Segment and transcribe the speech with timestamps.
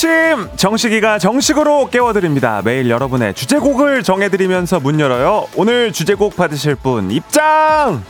[0.00, 2.62] 아침 정식이가 정식으로 깨워드립니다.
[2.64, 5.46] 매일 여러분의 주제곡을 정해드리면서 문 열어요.
[5.56, 8.02] 오늘 주제곡 받으실 분 입장!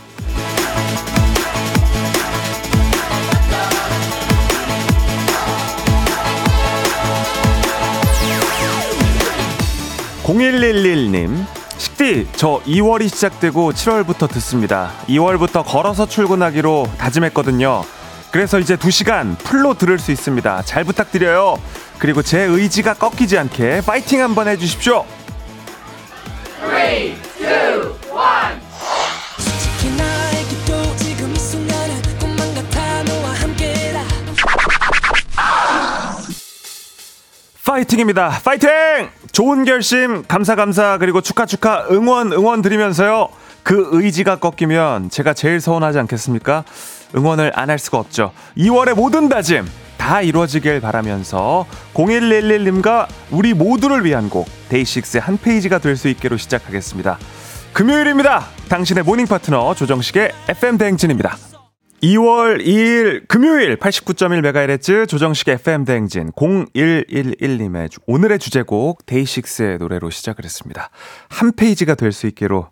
[10.23, 11.45] 0111님
[11.77, 17.83] 식디 저 2월이 시작되고 7월부터 듣습니다 2월부터 걸어서 출근하기로 다짐했거든요
[18.31, 21.57] 그래서 이제 2시간 풀로 들을 수 있습니다 잘 부탁드려요
[21.99, 25.05] 그리고 제 의지가 꺾이지 않게 파이팅 한번 해주십시오
[26.59, 28.01] 3, 2, 1
[37.71, 38.41] 파이팅입니다.
[38.43, 38.69] 파이팅!
[39.31, 43.29] 좋은 결심, 감사, 감사, 그리고 축하, 축하, 응원, 응원 드리면서요.
[43.63, 46.65] 그 의지가 꺾이면 제가 제일 서운하지 않겠습니까?
[47.15, 48.31] 응원을 안 할 수가 없죠.
[48.57, 49.65] 2월의 모든 다짐
[49.97, 57.17] 다 이루어지길 바라면서 0111님과 우리 모두를 위한 곡 데이식스의 한 페이지가 될 수 있게로 시작하겠습니다.
[57.73, 58.47] 금요일입니다.
[58.69, 61.37] 당신의 morning 파트너 조정식의 FM 대행진입니다.
[62.03, 70.89] 2월 2일 금요일 89.1MHz 조정식 FM 대행진 0111님의 오늘의 주제곡 데이식스의 노래로 시작을 했습니다.
[71.29, 72.69] 한 페이지가 될 수 있게로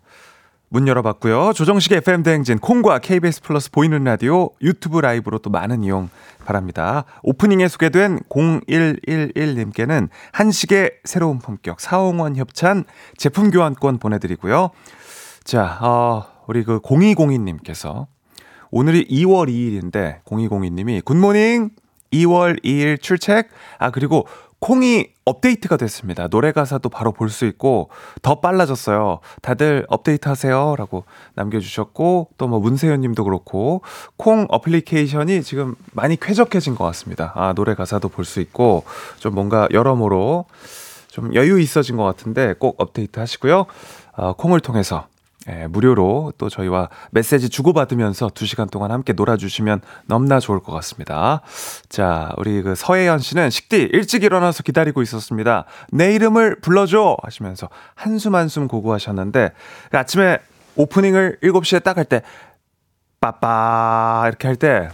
[0.72, 1.52] 문 열어봤고요.
[1.52, 6.08] 조정식 FM 대행진 콩과 KBS 플러스 보이는 라디오 유튜브 라이브로 또 많은 이용
[6.44, 7.04] 바랍니다.
[7.24, 12.84] 오프닝에 소개된 0111님께는 한식의 새로운 품격 사옹원 협찬
[13.16, 14.70] 제품 교환권 보내드리고요.
[15.42, 18.06] 자, 어, 우리 그 0202님께서
[18.70, 21.70] 오늘이 2월 2일인데 0202님이 good morning
[22.12, 24.26] 2월 2일 출첵 아 그리고
[24.60, 26.28] 콩이 업데이트가 됐습니다.
[26.28, 27.88] 노래 가사도 바로 볼 수 있고
[28.22, 29.20] 더 빨라졌어요.
[29.40, 31.04] 다들 업데이트 하세요라고
[31.34, 33.82] 남겨주셨고 또 뭐 문세현 님도 그렇고
[34.16, 37.32] 콩 어플리케이션이 지금 많이 쾌적해진 것 같습니다.
[37.36, 38.84] 아 노래 가사도 볼 수 있고
[39.18, 40.44] 좀 뭔가 여러모로
[41.08, 43.66] 좀 여유 있어진 것 같은데 꼭 업데이트 하시고요.
[44.16, 45.06] 어, 콩을 통해서
[45.50, 51.40] 예, 무료로 또 저희와 메시지 주고받으면서 2시간 동안 함께 놀아주시면 너무나 좋을 것 같습니다.
[51.88, 55.64] 자, 우리 그 서혜연 씨는 식디 일찍 일어나서 기다리고 있었습니다.
[55.90, 57.16] 내 이름을 불러줘!
[57.22, 59.52] 하시면서 한숨 한숨 고고하셨는데
[59.90, 60.38] 그 아침에
[60.76, 62.22] 오프닝을 7시에 딱 할 때
[63.20, 64.88] 빠빠 이렇게 할 때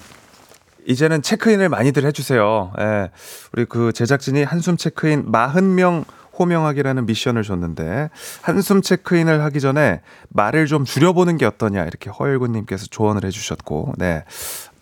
[0.89, 2.73] 이제는 체크인을 많이들 해주세요.
[2.79, 3.11] 예,
[3.53, 6.05] 우리 그 제작진이 한숨 체크인 40명
[6.39, 8.11] 호명하기라는 미션을 줬는데
[8.43, 14.25] 한숨 체크인을 하기 전에 말을 좀 줄여보는 게 어떠냐 이렇게 허일구님께서 조언을 해주셨고 네.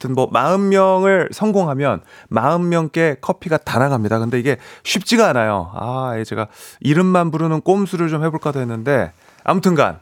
[0.04, 4.18] 아무튼 뭐 40명을 성공하면 40명께 커피가 다 나갑니다.
[4.18, 5.70] 근데 이게 쉽지가 않아요.
[5.74, 6.48] 아, 제가
[6.80, 9.12] 이름만 부르는 꼼수를 좀 해볼까도 했는데
[9.44, 9.98] 아무튼간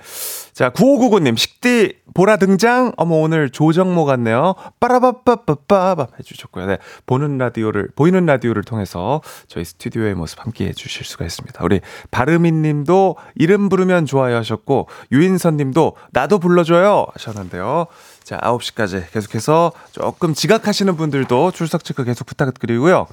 [0.53, 2.91] 자, 9599님, 식디 보라 등장.
[2.97, 4.55] 어머, 오늘 조정모 같네요.
[4.79, 6.65] 빠라바빠빠빠바 해주셨고요.
[6.65, 6.77] 네.
[7.05, 11.63] 보는 라디오를, 보이는 라디오를 통해서 저희 스튜디오의 모습 함께 해주실 수가 있습니다.
[11.63, 11.79] 우리
[12.11, 17.87] 바르민 님도 이름 부르면 좋아요 하셨고, 유인선 님도 나도 불러줘요 하셨는데요.
[18.23, 23.07] 자, 9시까지 계속해서 조금 지각하시는 분들도 출석 체크 계속 부탁드리고요.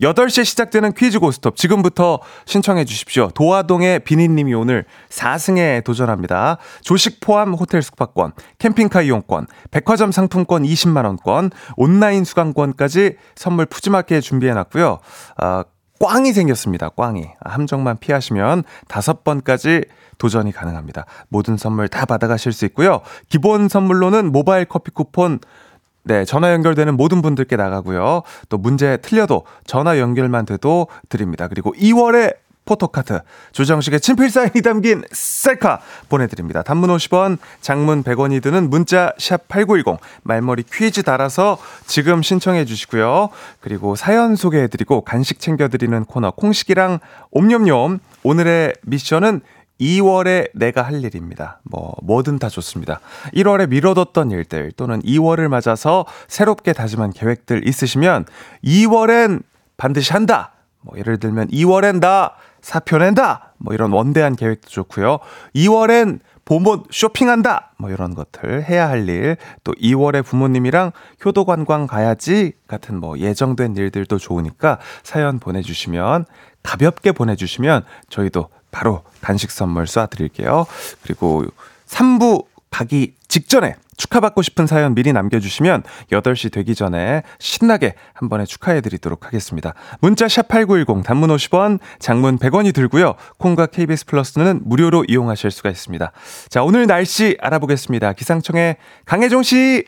[0.00, 3.28] 8시에 시작되는 퀴즈 고스톱 지금부터 신청해 주십시오.
[3.34, 6.58] 도화동의 비니님이 오늘 4승에 도전합니다.
[6.82, 14.54] 조식 포함 호텔 숙박권, 캠핑카 이용권, 백화점 상품권 20만 원권, 온라인 수강권까지 선물 푸짐하게 준비해
[14.54, 14.98] 놨고요.
[15.42, 15.62] 어,
[16.00, 16.90] 꽝이 생겼습니다.
[16.90, 17.26] 꽝이.
[17.44, 19.84] 함정만 피하시면 다섯 번까지
[20.18, 21.06] 도전이 가능합니다.
[21.28, 23.00] 모든 선물 다 받아가실 수 있고요.
[23.28, 25.40] 기본 선물로는 모바일 커피 쿠폰
[26.08, 28.22] 네, 전화 연결되는 모든 분들께 나가고요.
[28.48, 31.48] 또 문제 틀려도 전화 연결만 돼도 드립니다.
[31.48, 32.34] 그리고 2월에
[32.64, 33.20] 포토카드,
[33.52, 36.62] 조정식의 친필 사인이 담긴 셀카 보내드립니다.
[36.62, 43.28] 단문 50원, 장문 100원이 드는 문자 샵 8910 말머리 퀴즈 달아서 지금 신청해 주시고요.
[43.60, 47.00] 그리고 사연 소개해드리고 간식 챙겨드리는 코너 콩식이랑
[47.30, 49.42] 옴념념 오늘의 미션은
[49.80, 51.60] 2월에 내가 할 일입니다.
[51.62, 53.00] 뭐, 뭐든 다 좋습니다.
[53.34, 58.26] 1월에 미뤄뒀던 일들 또는 2월을 맞아서 새롭게 다짐한 계획들 있으시면
[58.64, 59.42] 2월엔
[59.76, 60.52] 반드시 한다!
[60.80, 63.54] 뭐, 예를 들면 2월엔 나 사표 낸다!
[63.58, 65.18] 뭐, 이런 원대한 계획도 좋고요.
[65.54, 67.74] 2월엔 봄옷 쇼핑한다!
[67.76, 70.92] 뭐 이런 것들 해야 할 일, 또 2월에 부모님이랑
[71.26, 76.24] 효도 관광 가야지 같은 뭐 예정된 일들도 좋으니까 사연 보내주시면
[76.62, 80.66] 가볍게 보내주시면 저희도 바로 간식 선물 쏴드릴게요.
[81.02, 81.44] 그리고
[81.86, 85.82] 3부 가기 직전에 축하받고 싶은 사연 미리 남겨주시면
[86.12, 89.74] 8시 되기 전에 신나게 한 번에 축하해드리도록 하겠습니다.
[90.00, 93.14] 문자 샵8910 단문 50원, 장문 100원이 들고요.
[93.38, 96.12] 콩과 KBS 플러스는 무료로 이용하실 수가 있습니다.
[96.48, 98.12] 자, 오늘 날씨 알아보겠습니다.
[98.12, 99.84] 기상청의 강혜종 씨!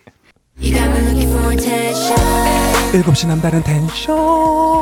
[2.93, 4.80] 7시 남다른 텐션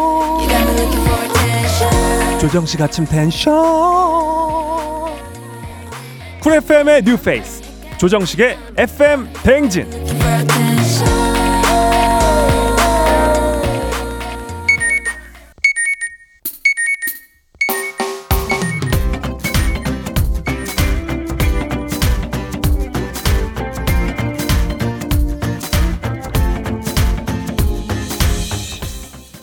[2.40, 3.52] 조정식 아침 텐션.
[6.40, 7.62] 쿨 FM의 뉴페이스
[7.98, 9.90] 조정식의 FM 대행진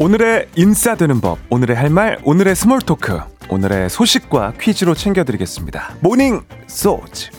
[0.06, 3.20] 오늘의 인싸되는 법, 오늘의 할 말, 오늘의 small talk,
[3.50, 5.96] 오늘의 소식과 퀴즈로 챙겨드리겠습니다.
[6.00, 7.32] 모닝 소즈.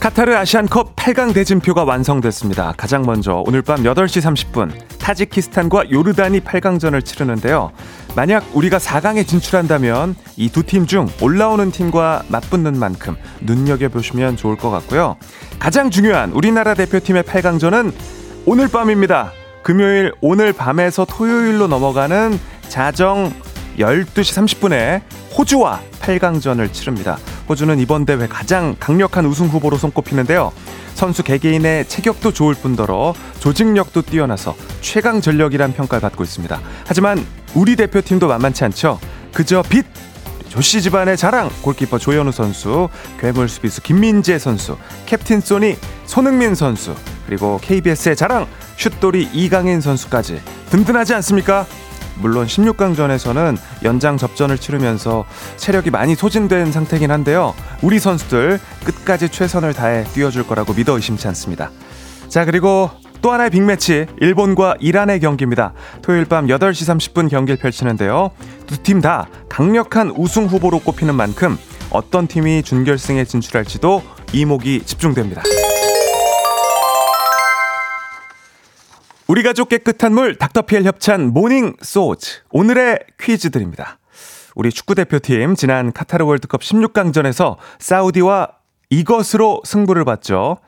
[0.00, 2.72] 카타르 아시안컵 8강 대진표가 완성됐습니다.
[2.78, 7.70] 가장 먼저 오늘 밤 8시 30분 타지키스탄과 요르단이 8강전을 치르는데요.
[8.16, 14.70] 만약 우리가 4강에 진출한다면 이 두 팀 중 올라오는 팀과 맞붙는 만큼 눈여겨보시면 좋을 것
[14.70, 15.16] 같고요.
[15.58, 17.92] 가장 중요한 우리나라 대표팀의 8강전은
[18.46, 19.32] 오늘 밤입니다.
[19.62, 23.30] 금요일 오늘 밤에서 토요일로 넘어가는 자정
[23.78, 25.02] 12시 30분에
[25.36, 27.18] 호주와 8강전을 치릅니다.
[27.48, 30.52] 호주는 이번 대회 가장 강력한 우승 후보로 손꼽히는데요.
[30.94, 36.60] 선수 개개인의 체격도 좋을 뿐더러 조직력도 뛰어나서 최강 전력이란 평가를 받고 있습니다.
[36.86, 37.24] 하지만
[37.54, 38.98] 우리 대표팀도 만만치 않죠.
[39.32, 39.86] 그저 빛
[40.50, 42.88] 조씨 집안의 자랑 골키퍼 조현우 선수,
[43.20, 44.76] 괴물 수비수 김민재 선수,
[45.06, 45.76] 캡틴 소니
[46.06, 46.94] 손흥민 선수,
[47.24, 50.40] 그리고 KBS의 자랑 슛돌이 이강인 선수까지
[50.70, 51.66] 든든하지 않습니까?
[52.20, 55.24] 물론 16강전에서는 연장 접전을 치르면서
[55.56, 57.54] 체력이 많이 소진된 상태긴 한데요.
[57.82, 61.70] 우리 선수들 끝까지 최선을 다해 뛰어줄 거라고 믿어 의심치 않습니다.
[62.28, 62.90] 자, 그리고
[63.22, 65.72] 또 하나의 빅매치 일본과 이란의 경기입니다.
[66.00, 68.30] 토요일 밤 8시 30분 경기를 펼치는데요.
[68.66, 71.58] 두 팀 다 강력한 우승 후보로 꼽히는 만큼
[71.90, 74.02] 어떤 팀이 준결승에 진출할지도
[74.32, 75.42] 이목이 집중됩니다.
[79.30, 84.00] 우리 가족 깨끗한 물 닥터피엘 협찬 모닝 소즈 오늘의 퀴즈 드립니다.
[84.56, 88.48] 우리 축구 대표팀 지난 카타르 월드컵 16강전에서 사우디와
[88.90, 90.58] 이것으로 승부를 봤죠.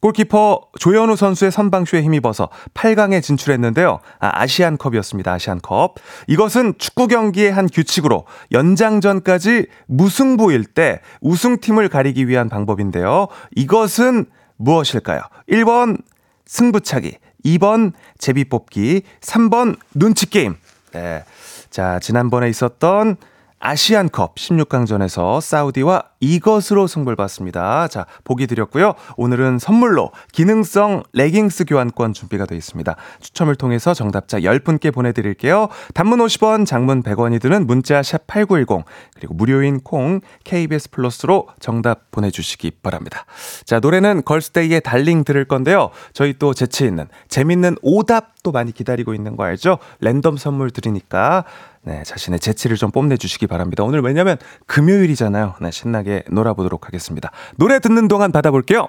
[0.00, 4.00] 골키퍼 조현우 선수의 선방쇼에 힘입어서 8강에 진출했는데요.
[4.18, 5.96] 아, 시안컵이었습니다 아시안컵.
[6.26, 13.28] 이것은 축구 경기의 한 규칙으로 연장전까지 무승부일 때 우승팀을 가리기 위한 방법인데요.
[13.54, 14.24] 이것은
[14.56, 15.20] 무엇일까요?
[15.50, 15.98] 1번
[16.46, 20.56] 승부차기, 2번 제비 뽑기, 3번 눈치 게임.
[20.92, 21.24] 네.
[21.70, 23.16] 자, 지난번에 있었던
[23.68, 27.88] 아시안컵 16강전에서 사우디와 이것으로 승부를 봤습니다.
[27.88, 28.94] 자, 보기 드렸고요.
[29.16, 32.94] 오늘은 선물로 기능성 레깅스 교환권 준비가 되어 있습니다.
[33.18, 35.66] 추첨을 통해서 정답자 10분께 보내드릴게요.
[35.94, 38.84] 단문 50원, 장문 100원이 드는 문자 샵 8910
[39.16, 43.24] 그리고 무료인 콩 KBS 플러스로 정답 보내주시기 바랍니다.
[43.64, 45.90] 자, 노래는 걸스데이의 달링 들을 건데요.
[46.12, 49.78] 저희 또 재치 있는 재밌는 오답도 많이 기다리고 있는 거 알죠?
[49.98, 51.44] 랜덤 선물 드리니까
[51.86, 53.84] 네, 자신의 재치를 좀 뽐내주시기 바랍니다.
[53.84, 55.54] 오늘 왜냐면 금요일이잖아요.
[55.60, 57.30] 네, 신나게 놀아보도록 하겠습니다.
[57.56, 58.88] 노래 듣는 동안 받아볼게요.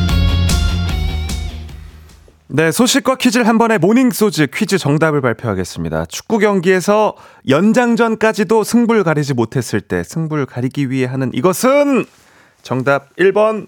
[2.53, 6.05] 네, 소식과 퀴즈를 한 번에 모닝 소즈 퀴즈 정답을 발표하겠습니다.
[6.07, 7.15] 축구 경기에서
[7.47, 12.03] 연장전까지도 승부를 가리지 못했을 때 승부를 가리기 위해 하는 이것은
[12.61, 13.67] 정답 1번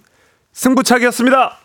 [0.52, 1.58] 승부차기였습니다.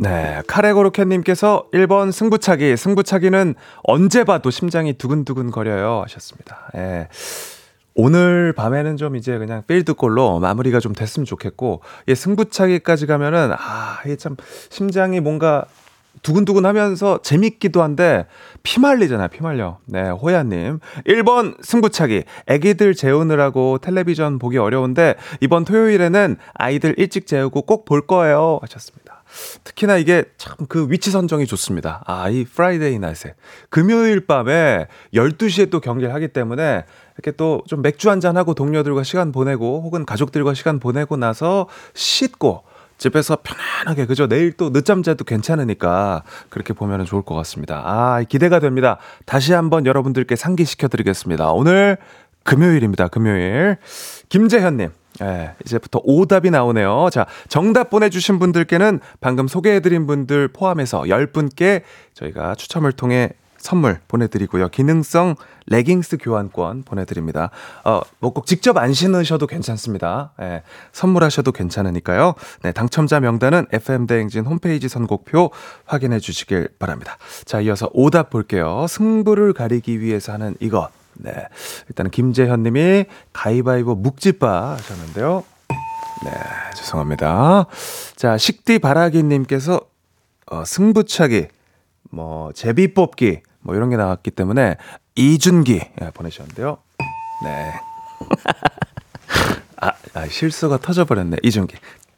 [0.00, 2.76] 네, 카레고로켓님께서 1번 승부차기.
[2.76, 6.02] 승부차기는 언제 봐도 심장이 두근두근 거려요.
[6.06, 6.70] 하셨습니다.
[6.74, 7.08] 예.
[7.94, 14.16] 오늘 밤에는 좀 이제 그냥 필드골로 마무리가 좀 됐으면 좋겠고, 예, 승부차기까지 가면은, 아, 이게
[14.16, 14.36] 참,
[14.70, 15.64] 심장이 뭔가
[16.22, 18.26] 두근두근 하면서 재밌기도 한데,
[18.62, 19.78] 피말리잖아요, 피말려.
[19.86, 20.80] 네, 호야님.
[21.06, 22.24] 1번 승부차기.
[22.46, 28.58] 애기들 재우느라고 텔레비전 보기 어려운데, 이번 토요일에는 아이들 일찍 재우고 꼭 볼 거예요.
[28.62, 29.19] 하셨습니다.
[29.64, 32.02] 특히나 이게 참 그 위치 선정이 좋습니다.
[32.06, 33.34] 아, 이 Friday night에.
[33.70, 36.84] 금요일 밤에 12시에 또 경기를 하기 때문에
[37.16, 42.62] 이렇게 또 좀 맥주 한잔 하고 동료들과 시간 보내고 혹은 가족들과 시간 보내고 나서 씻고
[42.98, 47.82] 집에서 편안하게 그죠 내일 또 늦잠 자도 괜찮으니까 그렇게 보면 좋을 것 같습니다.
[47.84, 48.98] 아 기대가 됩니다.
[49.24, 51.50] 다시 한번 여러분들께 상기시켜 드리겠습니다.
[51.52, 51.96] 오늘
[52.44, 53.08] 금요일입니다.
[53.08, 53.78] 금요일
[54.28, 54.90] 김재현님.
[55.22, 57.08] 예, 이제부터 오답이 나오네요.
[57.12, 61.82] 자, 정답 보내주신 분들께는 방금 소개해드린 분들 포함해서 10분께
[62.14, 64.68] 저희가 추첨을 통해 선물 보내드리고요.
[64.68, 65.34] 기능성
[65.66, 67.50] 레깅스 교환권 보내드립니다.
[67.84, 70.32] 어, 뭐 꼭 직접 안 신으셔도 괜찮습니다.
[70.40, 70.62] 예,
[70.92, 72.32] 선물하셔도 괜찮으니까요.
[72.62, 75.50] 네, 당첨자 명단은 FM대행진 홈페이지 선곡표
[75.84, 77.18] 확인해 주시길 바랍니다.
[77.44, 78.86] 자, 이어서 오답 볼게요.
[78.88, 80.88] 승부를 가리기 위해서 하는 이것.
[81.22, 81.32] 네.
[81.88, 85.44] 일단은 김재현 님이 가위바위보 묵지바 하셨는데요.
[86.24, 86.30] 네,
[86.76, 87.66] 죄송합니다.
[88.16, 89.80] 자, 식디 바라기 님께서
[90.46, 91.46] 어, 승부차기,
[92.10, 94.76] 뭐, 제비 뽑기, 뭐 이런 게 나왔기 때문에
[95.14, 96.78] 이준기 예, 보내셨는데요.
[97.44, 97.72] 네.
[99.80, 101.38] 아, 아, 실수가 터져버렸네.
[101.42, 101.76] 이준기.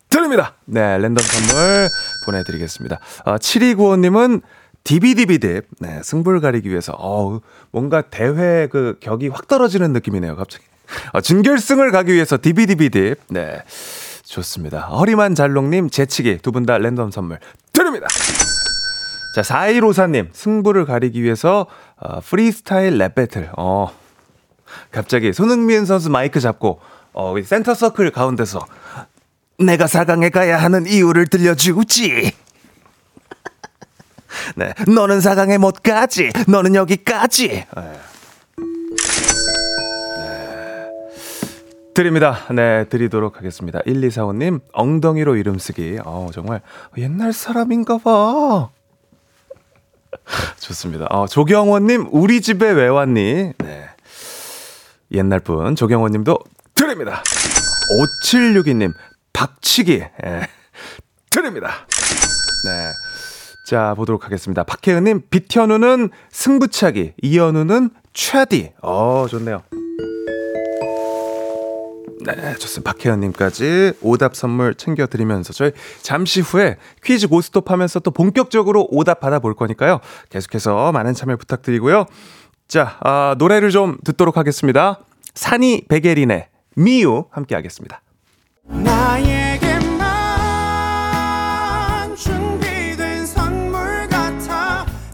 [0.08, 0.54] 드립니다!
[0.64, 1.88] 네, 랜덤 선물
[2.26, 2.98] 보내드리겠습니다.
[3.24, 4.42] 아, 7295님은
[4.84, 10.64] 디비디비 딥, 네, 승부를 가리기 위해서, 어우, 뭔가 대회 그 격이 확 떨어지는 느낌이네요, 갑자기.
[11.12, 13.62] 아, 준결승을 가기 위해서 디비디비 딥, 네.
[14.24, 14.80] 좋습니다.
[14.80, 17.38] 허리만 잘롱님, 재치기 두 분 다 랜덤 선물
[17.72, 18.06] 드립니다!
[19.34, 23.50] 자, 4154님, 승부를 가리기 위해서, 어, 프리스타일 랩 배틀.
[23.56, 23.88] 어,
[24.90, 26.80] 갑자기 손흥민 선수 마이크 잡고,
[27.14, 28.64] 어, 센터 서클 가운데서,
[29.58, 32.32] 내가 4강에 가야 하는 이유를 들려주지.
[34.56, 36.30] 네, 너는 4강에 못 가지.
[36.48, 37.48] 너는 여기까지.
[37.76, 37.92] 네.
[41.94, 42.38] 드립니다.
[42.50, 43.80] 네, 드리도록 하겠습니다.
[43.80, 45.98] 1245님, 엉덩이로 이름 쓰기.
[46.04, 46.62] 어, 정말
[46.96, 48.70] 옛날 사람인가 봐.
[50.58, 51.06] 좋습니다.
[51.10, 53.52] 어, 조경원님, 우리 집에 왜 왔니?
[53.58, 53.88] 네.
[55.12, 56.38] 옛날 분, 조경원님도
[56.74, 57.22] 드립니다.
[58.24, 58.92] 5762님,
[59.32, 59.92] 박치기.
[60.24, 60.48] 예.
[61.28, 61.86] 드립니다.
[62.64, 62.90] 네.
[63.64, 64.64] 자, 보도록 하겠습니다.
[64.64, 68.72] 박혜은님, 빛현우는 승부차기, 이현우는 최디.
[68.82, 69.62] 어, 좋네요.
[72.24, 72.92] 네, 좋습니다.
[72.92, 80.00] 박혜연님까지 오답 선물 챙겨드리면서 저희 잠시 후에 퀴즈 고스톱 하면서 또 본격적으로 오답 받아볼 거니까요.
[80.30, 82.06] 계속해서 많은 참여 부탁드리고요.
[82.68, 85.00] 자, 아, 노래를 좀 듣도록 하겠습니다.
[85.34, 88.00] 산이 베게린의 미유 함께 하겠습니다.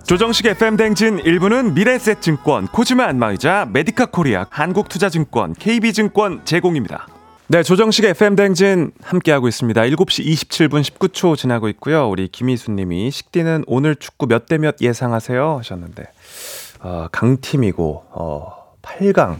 [0.09, 7.07] 조정식 FM 댕진 1부는 미래셋증권, 코지마 안마의자, 메디카 코리아, 한국투자증권, KB증권 제공입니다.
[7.49, 9.83] 네, 조정식 FM 댕진 함께하고 있습니다.
[9.83, 12.09] 7시 27분 19초 지나고 있고요.
[12.09, 15.59] 우리 김희수 님이 식디는 오늘 축구 몇 대 몇 예상하세요?
[15.59, 16.05] 하셨는데,
[16.81, 19.37] 어, 강팀이고, 어, 8강.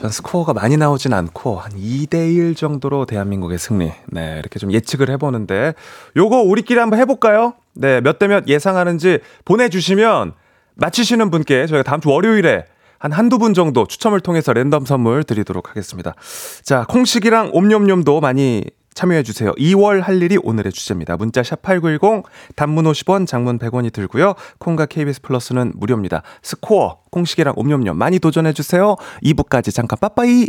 [0.00, 3.92] 전 스코어가 많이 나오진 않고 한 2대 1 정도로 대한민국의 승리.
[4.06, 5.74] 네, 이렇게 좀 예측을 해보는데
[6.16, 7.54] 요거 우리끼리 한번 해볼까요?
[7.74, 10.32] 네, 몇 대 몇 예상하는지 보내주시면
[10.76, 12.64] 맞히시는 분께 저희가 다음 주 월요일에
[12.98, 16.14] 한 한두 분 정도 추첨을 통해서 랜덤 선물 드리도록 하겠습니다.
[16.62, 18.64] 자, 콩식이랑 옴뇸뇸도 많이
[18.94, 19.52] 참여해 주세요.
[19.58, 21.16] 2월 할 일이 오늘의 주제입니다.
[21.16, 22.22] 문자 샵8910,
[22.54, 24.34] 단문 50원, 장문 100원이 들고요.
[24.58, 26.22] 콩과 KBS 플러스는 무료입니다.
[26.42, 28.96] 스코어, 콩식이랑 옴뇸뇸 많이 도전해 주세요.
[29.24, 30.48] 2부까지 잠깐 빠빠이!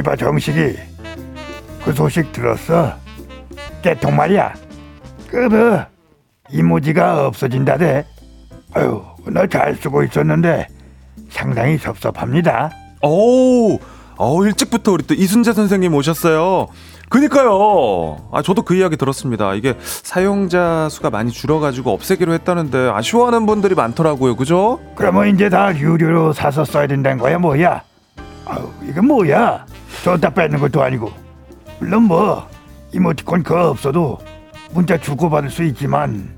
[0.00, 0.76] 이봐 정식이
[1.84, 2.94] 그 소식 들었어?
[3.82, 4.54] 깨통 말이야
[5.28, 5.84] 그뭐
[6.50, 8.04] 이모지가 없어진다대
[8.74, 10.66] 아유 나 잘 쓰고 있었는데
[11.28, 12.70] 상당히 섭섭합니다
[13.02, 13.78] 오,
[14.16, 16.66] 어 일찍부터 우리 또 이순재 선생님 오셨어요.
[17.08, 18.18] 그니까요.
[18.30, 19.54] 아, 저도 그 이야기 들었습니다.
[19.54, 24.36] 이게 사용자 수가 많이 줄어가지고 없애기로 했다는데 아쉬워하는 분들이 많더라고요.
[24.36, 24.80] 그죠?
[24.96, 27.82] 그러면 이제 다 유료로 사서 써야 된다는 거야 뭐야
[28.44, 29.64] 아유 이건 뭐야
[30.04, 31.12] 줬다 뺏는 것도 아니고
[31.78, 32.48] 물론 뭐
[32.92, 34.18] 이모티콘 그거 없어도
[34.72, 36.34] 문자 주고받을 수 있지만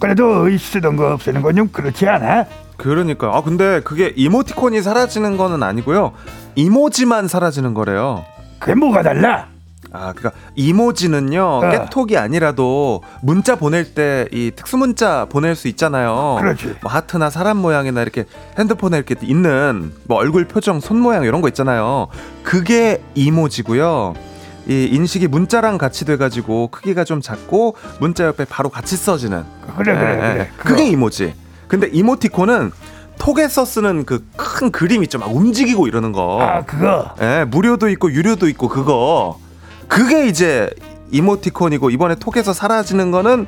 [0.00, 2.46] 그래도 이 쓰던 거 없애는 건 좀 그렇지 않아?
[2.78, 3.36] 그러니까.
[3.36, 6.12] 아, 근데 그게 이모티콘이 사라지는 거는 아니고요.
[6.54, 8.24] 이모지만 사라지는 거래요.
[8.58, 9.48] 그게 뭐가 달라?
[9.92, 11.70] 아, 그니까 이모지는요 어.
[11.70, 16.36] 깨톡이 아니라도 문자 보낼 때 이 특수 문자 보낼 수 있잖아요.
[16.40, 16.76] 그렇지.
[16.82, 18.24] 뭐 하트나 사람 모양이나 이렇게
[18.58, 22.08] 핸드폰에 이렇게 있는 뭐 얼굴 표정, 손 모양 이런 거 있잖아요.
[22.42, 24.14] 그게 이모지고요.
[24.68, 29.42] 이 인식이 문자랑 같이 돼가지고 크기가 좀 작고 문자 옆에 바로 같이 써지는.
[29.78, 30.34] 그래 그래 예, 예.
[30.34, 31.34] 그래 그게 이모지.
[31.66, 32.70] 근데 이모티콘은
[33.18, 36.40] 톡에서 쓰는 그 큰 그림 있죠, 막 움직이고 이러는 거.
[36.42, 39.38] 아 그거 예, 무료도 있고 유료도 있고 그거
[39.90, 40.70] 그게 이제
[41.10, 43.46] 이모티콘이고 이번에 톡에서 사라지는 거는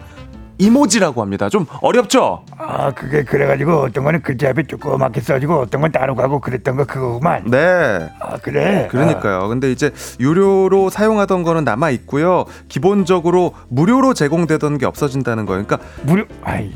[0.59, 1.49] 이모지라고 합니다.
[1.49, 2.45] 좀 어렵죠?
[2.59, 6.85] 아 그게 그래가지고 어떤 거는 글자 앞에 조그맣게 써지고 어떤 건 따로 가고 그랬던 거
[6.85, 8.11] 그거구만 네.
[8.21, 9.49] 아 그래 그러니까요.
[9.49, 12.45] 근데 이제 유료로 사용하던 거는 남아 있고요.
[12.69, 15.65] 기본적으로 무료로 제공되던 게 없어진다는 거예요.
[15.65, 16.73] 그러니까 아, 무료 아이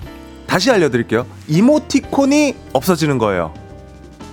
[0.47, 1.27] 다시 알려드릴게요.
[1.49, 3.53] 이모티콘이 없어지는 거예요.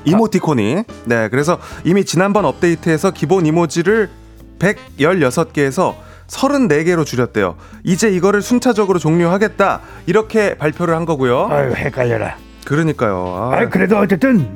[0.06, 0.84] 이모티콘이.
[1.06, 4.10] 네, 그래서 이미 지난번 업데이트에서 기본 이모지를
[4.63, 5.95] 116개에서
[6.28, 7.56] 34개로 줄였대요.
[7.84, 9.82] 이제 이거를 순차적으로 종료하겠다.
[10.06, 11.47] 이렇게 발표를 한 거고요.
[11.49, 13.52] 아유 헷갈려라 그러니까요.
[13.54, 14.47] 아, 아 그래도 어쨌든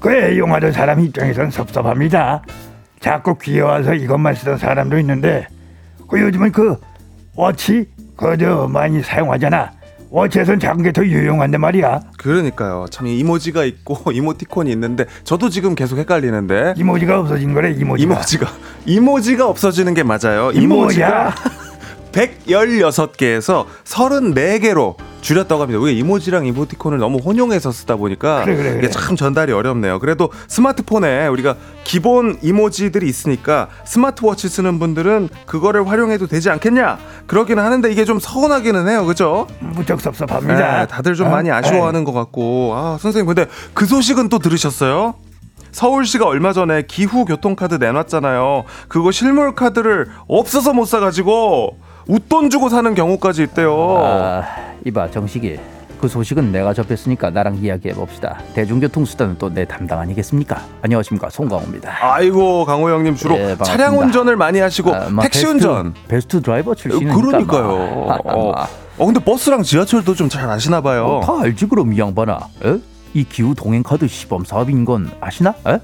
[0.00, 2.42] 그 애용하던 사람 입장에선 섭섭합니다
[3.00, 5.46] 자꾸 귀여워서 이것만 쓰던 사람도 있는데
[6.08, 6.76] 그 요즘은 그
[7.34, 9.72] 워치 그저 많이 사용하잖아
[10.18, 12.00] 워치에선 작은 게 더 유용한데 말이야.
[12.18, 12.86] 그러니까요.
[12.88, 16.74] 참 이모지가 있고 이모티콘이 있는데 저도 지금 계속 헷갈리는데.
[16.76, 18.14] 이모지가 없어진 거래 이모지가.
[18.14, 18.46] 이모지가.
[18.86, 20.52] 이모지가 없어지는 게 맞아요.
[20.52, 21.34] 이모지야
[22.12, 25.80] 116개에서 34개로 줄였다고 합니다.
[25.80, 28.90] 우리가 이모지랑 이모티콘을 너무 혼용해서 쓰다 보니까 그래, 그래, 이게 그래.
[28.90, 29.98] 참 전달이 어렵네요.
[29.98, 36.98] 그래도 스마트폰에 우리가 기본 이모지들이 있으니까 스마트워치 쓰는 분들은 그거를 활용해도 되지 않겠냐?
[37.26, 39.06] 그러기는 하는데 이게 좀 서운하기는 해요.
[39.06, 39.46] 그죠?
[39.60, 41.30] 무척 섭섭합니다 네, 다들 좀 어?
[41.30, 42.74] 많이 아쉬워하는 것 같고.
[42.76, 45.14] 아, 선생님 근데 그 소식은 또 들으셨어요?
[45.72, 48.64] 서울시가 얼마 전에 기후 교통카드 내놨잖아요.
[48.88, 53.74] 그거 실물 카드를 없어서 못 사가지고 웃돈 주고 사는 경우까지 있대요.
[54.04, 54.42] 아,
[54.84, 55.58] 이봐 정식이
[56.00, 58.38] 그 소식은 내가 접했으니까 나랑 이야기해 봅시다.
[58.54, 60.60] 대중교통 수단은 또 내 담당 아니겠습니까?
[60.82, 61.90] 안녕하십니까 송강호입니다.
[62.00, 63.56] 아이고 강호 형님 주로 예.
[63.64, 65.94] 차량 운전을 많이 하시고 아, 뭐 택시 베스트- 운전.
[66.08, 67.62] 베스트 드라이버 출신이니까 그러니까요.
[67.68, 68.12] 뭐.
[68.24, 68.66] 어,
[68.98, 71.06] 어, 근데 버스랑 지하철도 좀 잘 아시나 봐요.
[71.06, 72.38] 어, 다 알지 그럼 이 양반아.
[72.66, 72.78] 에?
[73.14, 75.54] 이 기후 동행 카드 시범 사업인 건 아시나?
[75.68, 75.78] 에?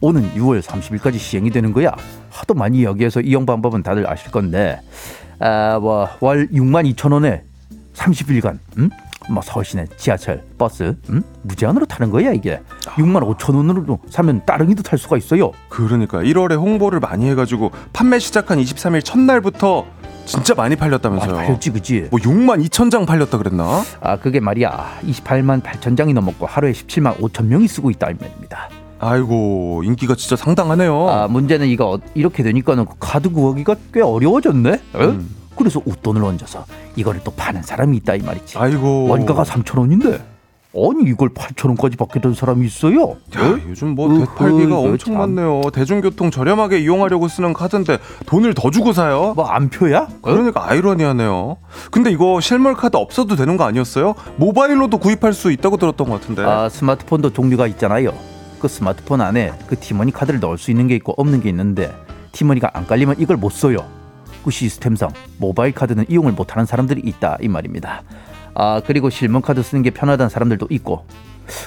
[0.00, 1.90] 오는 6월 30일까지 시행이 되는 거야.
[2.30, 4.78] 하도 많이 이야기해서 이용 방법은 다들 아실 건데,
[5.40, 7.42] 아, 뭐 월 6만 2천 원에
[7.96, 8.90] 30일간, 음?
[9.28, 11.22] 뭐 서울시내 지하철, 버스, 음?
[11.42, 12.60] 무제한으로 타는 거야 이게.
[12.82, 15.50] 6만 5천 원으로 사면 따릉이도 탈 수가 있어요.
[15.68, 19.84] 그러니까 1월에 홍보를 많이 해가지고 판매 시작한 23일 첫날부터
[20.26, 21.34] 진짜 많이 아, 팔렸다면서요.
[21.34, 22.08] 팔렸지 그지?
[22.10, 23.82] 뭐 6만 2천 장 팔렸다 그랬나?
[24.00, 28.68] 아 그게 말이야 28만 8천 장이 넘었고 하루에 17만 5천 명이 쓰고 있다 이 말입니다.
[28.98, 31.08] 아이고 인기가 진짜 상당하네요.
[31.08, 34.70] 아 문제는 이거 어- 이렇게 되니까는 그 카드 구하기가 꽤 어려워졌네.
[34.72, 34.78] 에?
[34.96, 35.30] 음.
[35.56, 36.64] 그래서 웃돈을 얹어서
[36.96, 38.58] 이거를 또 파는 사람이 있다 이 말이지.
[38.58, 40.20] 아이고 원가가 3천 원인데
[40.78, 43.16] 아니 이걸 8천 원까지 받겠다는 사람이 있어요?
[43.38, 43.58] 야, 어?
[43.66, 45.18] 요즘 뭐 으흐, 되팔기가 이거 엄청 참.
[45.18, 45.62] 많네요.
[45.72, 49.32] 대중교통 저렴하게 이용하려고 쓰는 카드인데 돈을 더 주고 사요?
[49.34, 50.00] 뭐 안표야?
[50.00, 50.08] 어?
[50.20, 51.56] 그러니까 아이러니하네요.
[51.90, 54.14] 근데 이거 실물 카드 없어도 되는 거 아니었어요?
[54.36, 56.42] 모바일로도 구입할 수 있다고 들었던 것 같은데.
[56.44, 58.12] 아 스마트폰도 종류가 있잖아요.
[58.58, 61.94] 그 스마트폰 안에 그 티머니 카드를 넣을 수 있는 게 있고 없는 게 있는데
[62.32, 63.78] 티머니가 안 깔리면 이걸 못 써요.
[64.46, 68.04] 그 시스템상 모바일 카드는 이용을 못하는 사람들이 있다 이 말입니다.
[68.54, 71.04] 아 그리고 실물 카드 쓰는 게 편하다는 사람들도 있고.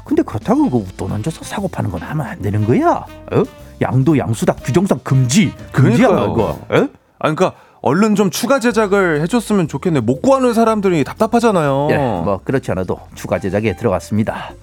[0.05, 3.05] 근데 그렇다고 그돈 얹어서 사고 파는 건 하면 안 되는 거야.
[3.33, 3.43] 어?
[3.81, 5.53] 양도 양수다 규정상 금지.
[5.73, 6.33] 금지야 그러니까요.
[6.33, 6.43] 그거.
[6.69, 6.89] 어?
[7.19, 9.99] 아 그러니까 얼른 좀 추가 제작을 해줬으면 좋겠네.
[9.99, 11.87] 못 구하는 사람들이 답답하잖아요.
[11.91, 14.53] 예, 뭐 그렇지 않아도 추가 제작에 들어갔습니다.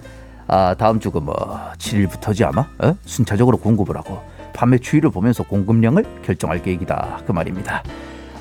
[0.47, 1.35] 아 다음 주그 뭐
[1.77, 2.95] 7일부터지 아마 어?
[3.05, 4.21] 순차적으로 공급을 하고
[4.57, 7.83] 판매 추이를 보면서 공급량을 결정할 계획이다 그 말입니다.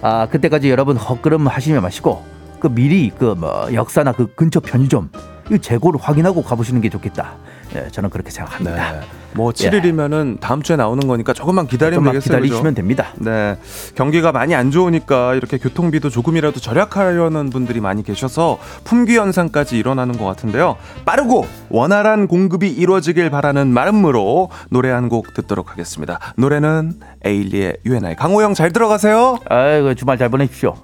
[0.01, 2.25] 아 그때까지 여러분 헛걸음 하시지 마시고
[2.59, 5.11] 그 미리 그 뭐 역사나 그 근처 편의점
[5.53, 7.37] 이 재고를 확인하고 가보시는 게 좋겠다.
[7.77, 8.93] 예, 저는 그렇게 생각합니다.
[8.93, 9.01] 네.
[9.35, 12.37] 뭐 7일이면은 다음 주에 나오는 거니까 조금만 기다리면 좀만 되겠어요.
[12.39, 12.75] 기다리시면 그죠?
[12.75, 13.09] 됩니다.
[13.17, 13.57] 네.
[13.95, 20.25] 경기가 많이 안 좋으니까 이렇게 교통비도 조금이라도 절약하려는 분들이 많이 계셔서 품귀 현상까지 일어나는 것
[20.25, 20.77] 같은데요.
[21.05, 26.19] 빠르고 원활한 공급이 이루어지길 바라는 마음으로 노래 한 곡 듣도록 하겠습니다.
[26.37, 28.17] 노래는 에일리의 UNI.
[28.17, 29.39] 강호영 잘 들어가세요.
[29.49, 30.75] 아이고 주말 잘 보내십시오.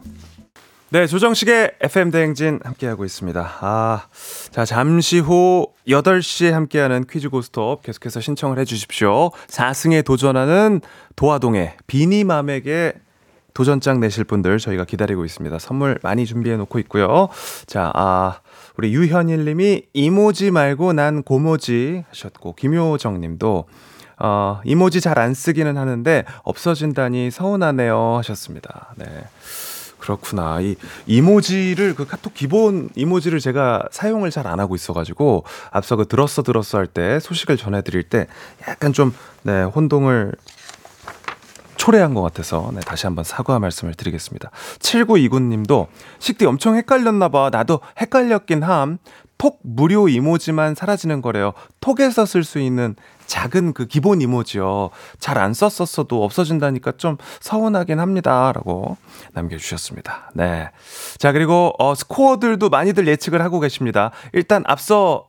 [0.93, 3.51] 네, 조정식의 FM 대행진 함께하고 있습니다.
[3.63, 4.09] 아,
[4.51, 9.31] 자, 잠시 후 8시에 함께하는 퀴즈 고스톱 계속해서 신청을 해 주십시오.
[9.47, 10.83] 4승에 도전하는
[11.17, 12.93] 도화동의 비니맘에게
[13.55, 15.59] 도전장 내실 분들 저희가 기다리고 있습니다.
[15.59, 17.31] 선물 많이 준비해 놓고 있고요.
[17.65, 18.41] 자, 아,
[18.77, 23.65] 우리 유현일 님이 이모지 말고 난 고모지 하셨고, 김효정 님도
[24.19, 28.95] 어, 이모지 잘 안 쓰기는 하는데 없어진다니 서운하네요 하셨습니다.
[28.97, 29.07] 네.
[30.03, 30.61] 그렇구나.
[30.61, 30.75] 이
[31.07, 36.79] 이모지를 그 카톡 기본 이모지를 제가 사용을 잘 안 하고 있어가지고 앞서 그 들었어 들었어
[36.79, 38.27] 할 때 소식을 전해드릴 때
[38.69, 40.33] 약간 좀 네, 혼동을
[41.77, 44.51] 초래한 것 같아서 네, 다시 한번 사과 말씀을 드리겠습니다.
[44.81, 45.87] 7929님도
[46.19, 47.51] 식디 엄청 헷갈렸나 봐.
[47.51, 48.99] 나도 헷갈렸긴 함.
[49.39, 51.53] 톡 무료 이모지만 사라지는 거래요.
[51.81, 52.95] 톡에서 쓸 수 있는
[53.33, 54.91] 작은 그 기본 이모지요.
[55.19, 58.53] 잘 안 썼었어도 없어진다니까 좀 서운하긴 합니다.
[58.53, 58.99] 라고
[59.33, 60.31] 남겨주셨습니다.
[60.35, 60.71] 네.
[61.17, 64.11] 자, 그리고 어, 스코어들도 많이들 예측을 하고 계십니다.
[64.35, 65.29] 일단 앞서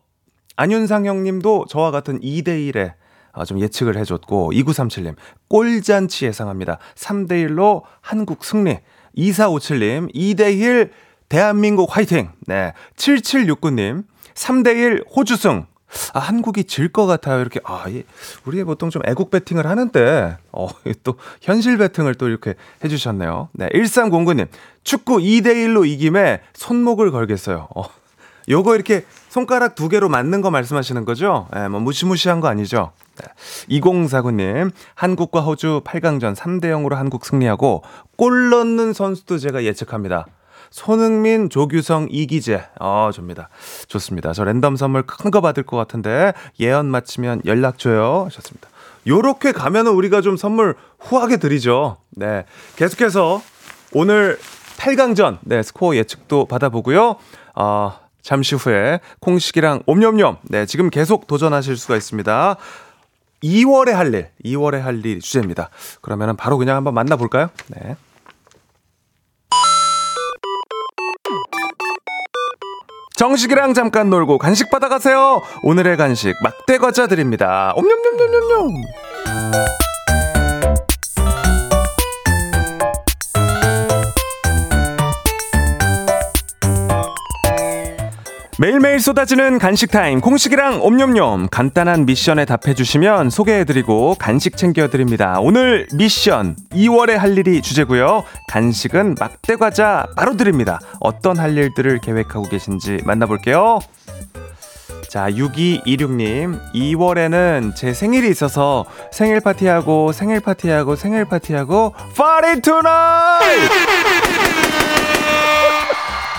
[0.57, 2.93] 안윤상 형님도 저와 같은 2대1에
[3.31, 5.15] 아, 좀 예측을 해줬고 2937님
[5.47, 6.79] 꼴잔치 예상합니다.
[6.95, 8.79] 3대1로 한국 승리
[9.17, 10.91] 2457님 2대1
[11.29, 14.03] 대한민국 화이팅 네 7769님
[14.35, 15.65] 3대1 호주승
[16.13, 17.39] 아, 한국이 질 것 같아요.
[17.41, 18.03] 이렇게, 아, 예.
[18.45, 20.67] 우리 보통 좀 애국 배팅을 하는데, 어,
[21.03, 23.49] 또, 현실 배팅을 또 이렇게 해 주셨네요.
[23.53, 24.47] 네, 1309님,
[24.83, 27.67] 축구 2대 1로 이김에 손목을 걸겠어요.
[27.75, 27.83] 어,
[28.49, 31.47] 요거 이렇게 손가락 두 개로 맞는 거 말씀하시는 거죠?
[31.55, 32.91] 예, 뭐 무시무시한 거 아니죠?
[33.15, 33.27] 네.
[33.79, 37.83] 2049님, 한국과 호주 8강전 3대 0으로 한국 승리하고
[38.17, 40.27] 골 넣는 선수도 제가 예측합니다.
[40.77, 42.63] 손흥민, 조규성, 이기재.
[42.79, 43.47] 어, 줍니다.
[43.87, 44.33] 좋습니다.
[44.33, 48.23] 저 랜덤 선물 큰 거 받을 것 같은데 예언 맞히면 연락 줘요.
[48.25, 48.69] 하셨습니다.
[49.05, 51.97] 요렇게 가면은 우리가 좀 선물 후하게 드리죠.
[52.09, 52.45] 네.
[52.75, 53.41] 계속해서
[53.93, 54.39] 오늘
[54.77, 57.17] 8강전 네, 스코어 예측도 받아보고요.
[57.53, 62.55] 어, 잠시 후에 콩식이랑 옴념념 네, 지금 계속 도전하실 수가 있습니다.
[63.43, 65.69] 2월에 할 일, 2월에 할 일 주제입니다.
[66.01, 67.49] 그러면은 바로 그냥 한번 만나 볼까요?
[67.67, 67.95] 네.
[73.15, 75.41] 정식이랑 잠깐 놀고 간식 받아가세요.
[75.61, 77.73] 오늘의 간식 막대 과자 드립니다.
[77.75, 78.81] 옴념념념념념.
[88.63, 91.49] 매일매일 쏟아지는 간식 타임 콩식이랑 옴념념.
[91.51, 95.41] 간단한 미션에 답해주시면 소개해드리고 간식 챙겨드립니다.
[95.41, 98.23] 오늘 미션 2월에 할 일이 주제고요.
[98.47, 100.79] 간식은 막대 과자 바로 드립니다.
[101.01, 103.79] 어떤 할 일들을 계획하고 계신지 만나볼게요.
[105.09, 106.57] 자 6226님.
[106.73, 113.43] 2월에는 제 생일이 있어서 생일 파티하고 생일 파티하고 생일 파티하고 party tonight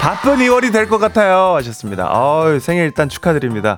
[0.04, 2.10] 바쁜 2월이 될 것 같아요 하셨습니다.
[2.12, 3.74] 어우, 생일 일단 축하드립니다.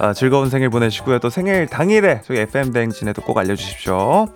[0.00, 1.20] 아, 즐거운 생일 보내시고요.
[1.20, 4.26] 또 생일 당일에 저희 FM 대행진에도 꼭 알려주십시오.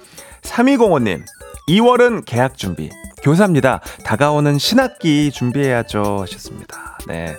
[0.42, 1.24] 3205님
[1.68, 2.90] 2월은 계약 준비
[3.24, 3.80] 교사입니다.
[4.04, 6.96] 다가오는 신학기 준비해야죠 하셨습니다.
[7.08, 7.34] 네.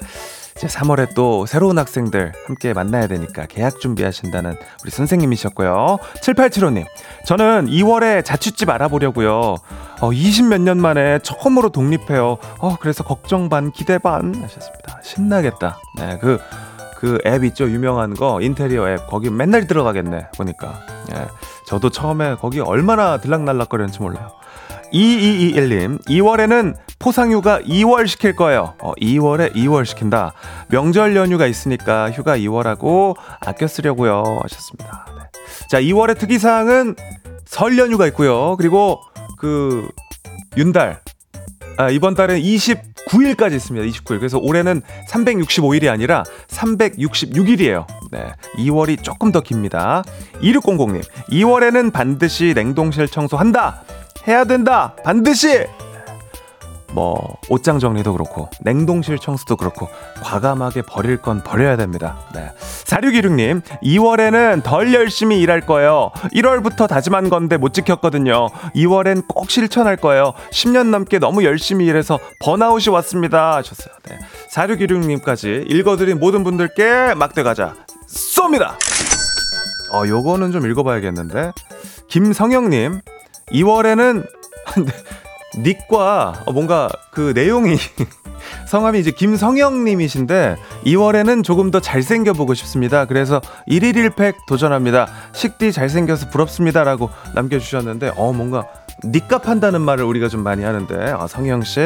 [0.58, 6.00] 이제 3월에 또 새로운 학생들 함께 만나야 되니까 계약 준비하신다는 우리 선생님이셨고요.
[6.24, 6.86] 7875님,
[7.26, 9.56] 저는 2월에 자취집 알아보려고요.
[10.02, 12.38] 어, 20몇 년 만에 처음으로 독립해요.
[12.58, 15.00] 어, 그래서 걱정 반, 기대 반 하셨습니다.
[15.04, 15.80] 신나겠다.
[15.98, 16.40] 네, 그,
[16.98, 20.80] 그 앱 있죠 유명한 거 인테리어 앱 거기 맨날 들어가겠네 보니까
[21.14, 21.28] 예
[21.68, 24.32] 저도 처음에 거기 얼마나 들락날락거렸는지 몰라요
[24.92, 30.34] 2221님 2월에는 포상휴가 2월 시킬 거예요 어, 2월에 2월 시킨다
[30.70, 35.68] 명절 연휴가 있으니까 휴가 2월 하고 아껴 쓰려고요 하셨습니다 네.
[35.70, 36.96] 자 2월의 특이사항은
[37.46, 39.02] 설 연휴가 있고요 그리고
[39.38, 39.88] 그
[40.58, 41.02] 윤달
[41.80, 43.86] 아, 이번 달은 29일까지 있습니다.
[43.86, 44.18] 29일.
[44.18, 47.86] 그래서 올해는 365일이 아니라 366일이에요.
[48.12, 48.34] 네.
[48.58, 50.04] 2월이 조금 더 깁니다.
[50.42, 51.04] 2600님.
[51.30, 53.84] 2월에는 반드시 냉동실 청소한다.
[54.28, 54.96] 해야 된다.
[55.04, 55.66] 반드시.
[56.98, 59.88] 뭐 옷장 정리도 그렇고 냉동실 청소도 그렇고
[60.24, 62.18] 과감하게 버릴 건 버려야 됩니다.
[62.34, 62.52] 네.
[62.86, 66.10] 4616님, 2월에는 덜 열심히 일할 거예요.
[66.34, 68.48] 1월부터 다짐한 건데 못 지켰거든요.
[68.74, 70.34] 2월엔 꼭 실천할 거예요.
[70.52, 73.58] 10년 넘게 너무 열심히 일해서 번아웃이 왔습니다.
[73.58, 73.94] 하셨어요.
[74.10, 74.18] 네.
[74.56, 77.76] 4616님까지 읽어드린 모든 분들께 막대 과자
[78.08, 78.72] 쏩니다!
[79.92, 81.52] 어, 요거는 좀 읽어봐야겠는데.
[82.08, 83.02] 김성영님,
[83.52, 84.28] 2월에는
[85.56, 87.78] 닉과 뭔가 그 내용이
[88.68, 93.06] 성함이 이제 김성영님이신데 2월에는 조금 더 잘생겨 보고 싶습니다.
[93.06, 95.08] 그래서 1일 1팩 도전합니다.
[95.34, 98.68] 식디 잘생겨서 부럽습니다라고 남겨주셨는데 어 뭔가
[99.04, 101.80] 닉값 한다는 말을 우리가 좀 많이 하는데 아, 성영 씨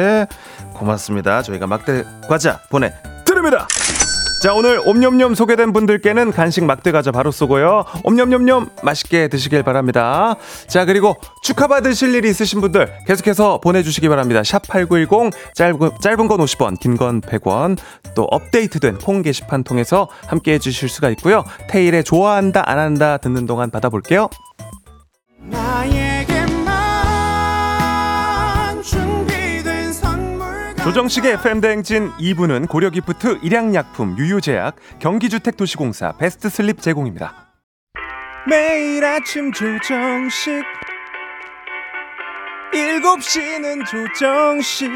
[0.74, 1.42] 고맙습니다.
[1.42, 2.92] 저희가 막대 과자 보내
[3.24, 3.66] 드립니다.
[4.42, 7.84] 자 오늘 옴념념 소개된 분들께는 간식 막대 과자 바로 쏘고요.
[8.02, 10.34] 옴념념념 맛있게 드시길 바랍니다.
[10.66, 14.42] 자 그리고 축하받으실 일이 있으신 분들 계속해서 보내주시기 바랍니다.
[14.42, 17.78] 샵8910 짧은, 짧은 건 50원 긴 건 100원.
[18.16, 21.44] 또 업데이트된 콩 게시판 통해서 함께 해주실 수가 있고요.
[21.68, 24.28] 테일의 좋아한다 안 한다 듣는 동안 받아볼게요
[30.82, 37.52] 조정식의 FM대행진 2부는 고려기프트, 일양약품, 유유제약, 경기주택도시공사, 베스트슬립 제공입니다.
[38.48, 40.64] 매일 아침 조정식
[42.74, 44.90] 7시는 조정식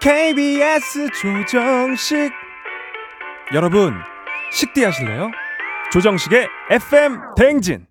[0.00, 2.32] KBS 조정식
[3.54, 3.94] 여러분
[4.50, 5.30] 식디 하실래요?
[5.92, 7.86] 조정식의 FM 대행진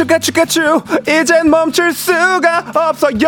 [0.00, 3.18] 축하 축하 축 이젠 멈출 수가 없어요.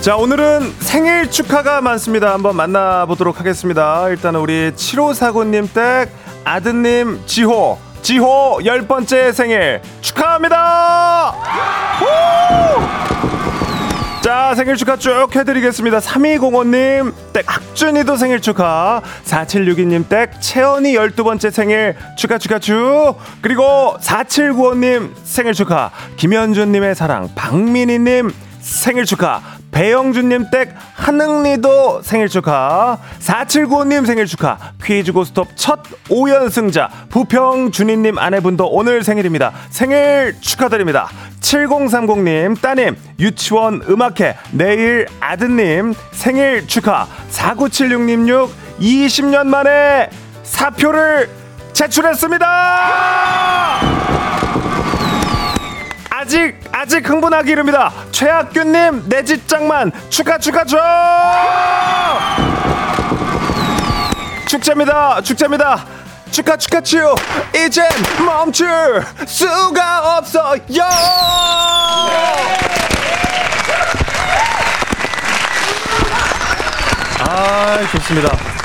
[0.00, 2.32] 자 오늘은 생일 축하가 많습니다.
[2.32, 4.08] 한번 만나보도록 하겠습니다.
[4.08, 6.08] 일단은 우리 7549님 댁
[6.44, 7.76] 아드님 지호.
[8.00, 11.34] 지호 열 번째 생일 축하합니다
[14.36, 15.98] 자 생일 축하 쭉 해드리겠습니다.
[15.98, 19.00] 3205님 댁 학준이도 생일 축하.
[19.24, 25.90] 4762님 댁 채연이 12번째 생일 축하 축하 축 그리고 4795님 생일 축하.
[26.18, 29.40] 김현준님의 사랑 박민희님 생일 축하
[29.70, 32.98] 배영준님 댁 한흥리도 생일 축하.
[33.20, 34.56] 4795님 생일 축하.
[34.82, 39.52] 퀴즈 고스톱 첫 5연승자 부평준희님 아내분도 오늘 생일입니다.
[39.70, 41.08] 생일 축하드립니다.
[41.40, 47.06] 7030님 따님 유치원 음악회 내일 아드님 생일 축하.
[47.30, 48.50] 4976님 6
[48.80, 50.08] 20년 만에
[50.42, 51.28] 사표를
[51.72, 52.46] 제출했습니다
[56.26, 57.92] 아직 아직 흥분하기 이릅니다.
[58.10, 60.76] 최학규님 내 집장만 축하 축하 줘.
[64.48, 65.20] 축제입니다.
[65.22, 65.86] 축제입니다.
[66.32, 67.14] 축하 축하 츄
[67.54, 67.84] 이젠
[68.18, 70.58] 멈출 수가 없어요.
[77.20, 78.55] 아 좋습니다.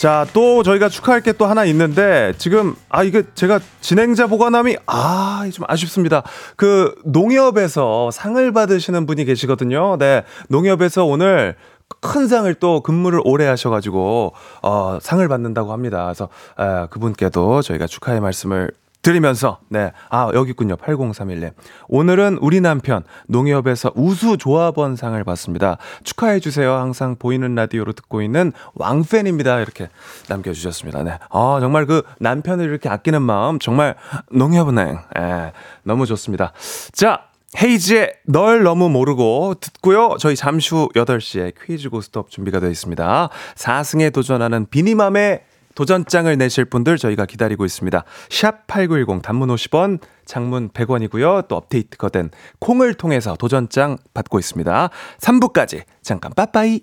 [0.00, 5.48] 자, 또 저희가 축하할 게 또 하나 있는데 지금 아 이게 제가 진행자 보관함이 아,
[5.52, 6.22] 좀 아쉽습니다.
[6.56, 9.96] 그 농협에서 상을 받으시는 분이 계시거든요.
[9.98, 10.24] 네.
[10.48, 11.54] 농협에서 오늘
[12.00, 14.32] 큰 상을 또 근무를 오래 하셔가지고
[14.62, 16.04] 어, 상을 받는다고 합니다.
[16.04, 18.70] 그래서 에, 그분께도 저희가 축하의 말씀을
[19.02, 19.92] 드리면서 네.
[20.10, 20.76] 아, 여기 있군요.
[20.76, 21.52] 8031님.
[21.88, 25.78] 오늘은 우리 남편 농협에서 우수 조합원 상을 받습니다.
[26.04, 26.74] 축하해 주세요.
[26.74, 29.60] 항상 보이는 라디오로 듣고 있는 왕팬입니다.
[29.60, 29.88] 이렇게
[30.28, 31.02] 남겨 주셨습니다.
[31.02, 31.18] 네.
[31.30, 33.94] 아, 정말 그 남편을 이렇게 아끼는 마음 정말
[34.30, 34.98] 농협은행.
[35.18, 35.52] 예.
[35.82, 36.52] 너무 좋습니다.
[36.92, 40.16] 자, 헤이지의 널 너무 모르고 듣고요.
[40.20, 43.28] 저희 잠시 후 8시에 퀴즈 고스톱 준비가 되어 있습니다.
[43.56, 45.42] 4승에 도전하는 비니맘의
[45.74, 48.04] 도전장을 내실 분들 저희가 기다리고 있습니다.
[48.28, 51.48] 샵 8910 단문 50원, 장문 100원이고요.
[51.48, 54.90] 또 업데이트가 된 콩을 통해서 도전장 받고 있습니다.
[55.18, 56.82] 3부까지 잠깐 빠빠이.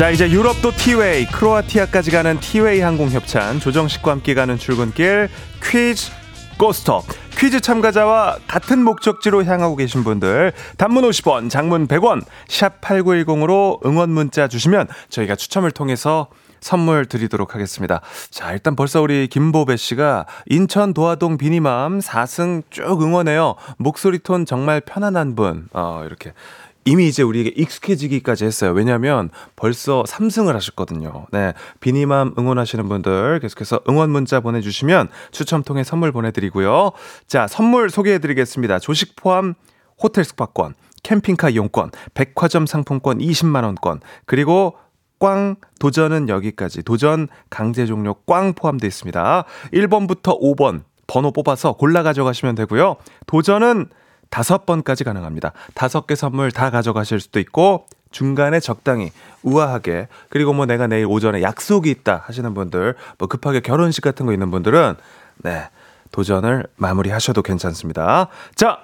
[0.00, 5.28] 자 이제 유럽도 티웨이, 크로아티아까지 가는 티웨이 항공 협찬 조정식과 함께 가는 출근길
[5.62, 6.10] 퀴즈
[6.56, 7.04] 고스톱
[7.36, 14.48] 퀴즈 참가자와 같은 목적지로 향하고 계신 분들 단문 50원, 장문 100원, 샵 8910으로 응원 문자
[14.48, 16.28] 주시면 저희가 추첨을 통해서
[16.60, 18.00] 선물 드리도록 하겠습니다.
[18.30, 23.56] 자, 일단 벌써 우리 김보배 씨가 인천 도화동 비니맘 4승 쭉 응원해요.
[23.78, 25.68] 목소리 톤 정말 편안한 분.
[25.72, 26.32] 어, 이렇게.
[26.90, 28.72] 이미 이제 우리에게 익숙해지기까지 했어요.
[28.72, 31.26] 왜냐하면 벌써 3승을 하셨거든요.
[31.30, 31.52] 네.
[31.78, 36.90] 비니맘 응원하시는 분들 계속해서 응원 문자 보내주시면 추첨 통해 선물 보내드리고요.
[37.28, 38.80] 자, 선물 소개해드리겠습니다.
[38.80, 39.54] 조식 포함
[40.02, 40.74] 호텔 숙박권,
[41.04, 44.76] 캠핑카 이용권, 백화점 상품권 20만 원권, 그리고
[45.20, 46.82] 꽝 도전은 여기까지.
[46.82, 49.44] 도전 강제 종료 꽝 포함되어 있습니다.
[49.74, 52.96] 1번부터 5번 번호 뽑아서 골라 가져가시면 되고요.
[53.26, 53.90] 도전은
[54.30, 55.52] 다섯 번까지 가능합니다.
[55.74, 59.10] 다섯 개 선물 다 가져가실 수도 있고 중간에 적당히
[59.42, 64.32] 우아하게 그리고 뭐 내가 내일 오전에 약속이 있다 하시는 분들 뭐 급하게 결혼식 같은 거
[64.32, 64.94] 있는 분들은
[65.38, 65.68] 네
[66.12, 68.28] 도전을 마무리하셔도 괜찮습니다.
[68.54, 68.80] 자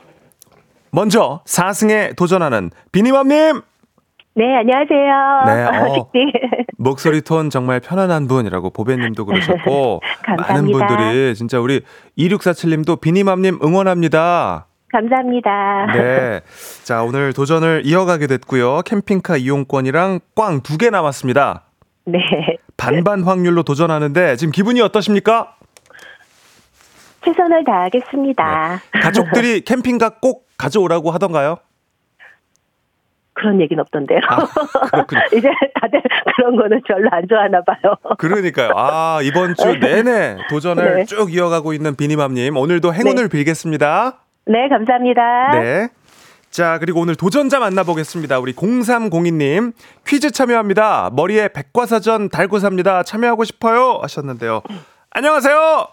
[0.91, 3.63] 먼저 4승에 도전하는 비니맘님
[4.39, 5.45] 네, 안녕하세요.
[5.47, 6.11] 네, 어.
[6.13, 6.33] 빅디.
[6.77, 10.03] 목소리 톤 정말 편안한 분이라고 보배님도 그러셨고
[10.37, 10.71] 많은.
[10.71, 11.81] 분들이 진짜 우리
[12.19, 14.67] 2647님도 비니맘님 응원합니다.
[15.01, 15.87] 감사합니다.
[15.93, 16.41] 네.
[16.85, 18.81] 자, 오늘 도전을 이어가게 됐고요.
[18.83, 21.65] 캠핑카 이용권이랑 꽝 두 개 남았습니다.
[22.07, 22.19] 네.
[22.79, 25.55] 반반 확률로 도전하는데 지금 기분이 어떠십니까?
[27.25, 28.81] 최선을 다하겠습니다.
[28.93, 31.59] 가족들이 캠핑카 꼭 가져오라고 하던가요?
[33.35, 34.21] 그런 얘기는 없던데요.
[34.29, 34.47] 아,
[34.91, 35.21] 그렇군요.
[35.37, 36.01] 이제 다들
[36.37, 37.95] 그런 거는 별로 안 좋아하나 봐요.
[38.17, 38.71] 그러니까요.
[38.75, 41.05] 아, 이번 주 내내 도전을 네.
[41.05, 42.57] 쭉 이어가고 있는 비니맘님.
[42.57, 44.21] 오늘도 행운을 빌겠습니다.
[44.47, 45.51] 네, 감사합니다.
[45.61, 45.89] 네.
[46.51, 48.39] 자, 그리고 오늘 도전자 만나보겠습니다.
[48.39, 49.73] 우리 0302님.
[50.07, 51.11] 퀴즈 참여합니다.
[51.13, 53.03] 머리에 백과사전 달고 삽니다.
[53.03, 53.99] 참여하고 싶어요.
[54.03, 54.63] 하셨는데요.
[55.11, 55.89] 안녕하세요.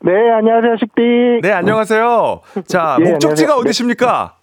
[0.00, 1.40] 네, 안녕하세요, 식디.
[1.42, 2.42] 네, 안녕하세요.
[2.66, 3.60] 자, 예, 목적지가 안녕하세요.
[3.60, 4.36] 어디십니까?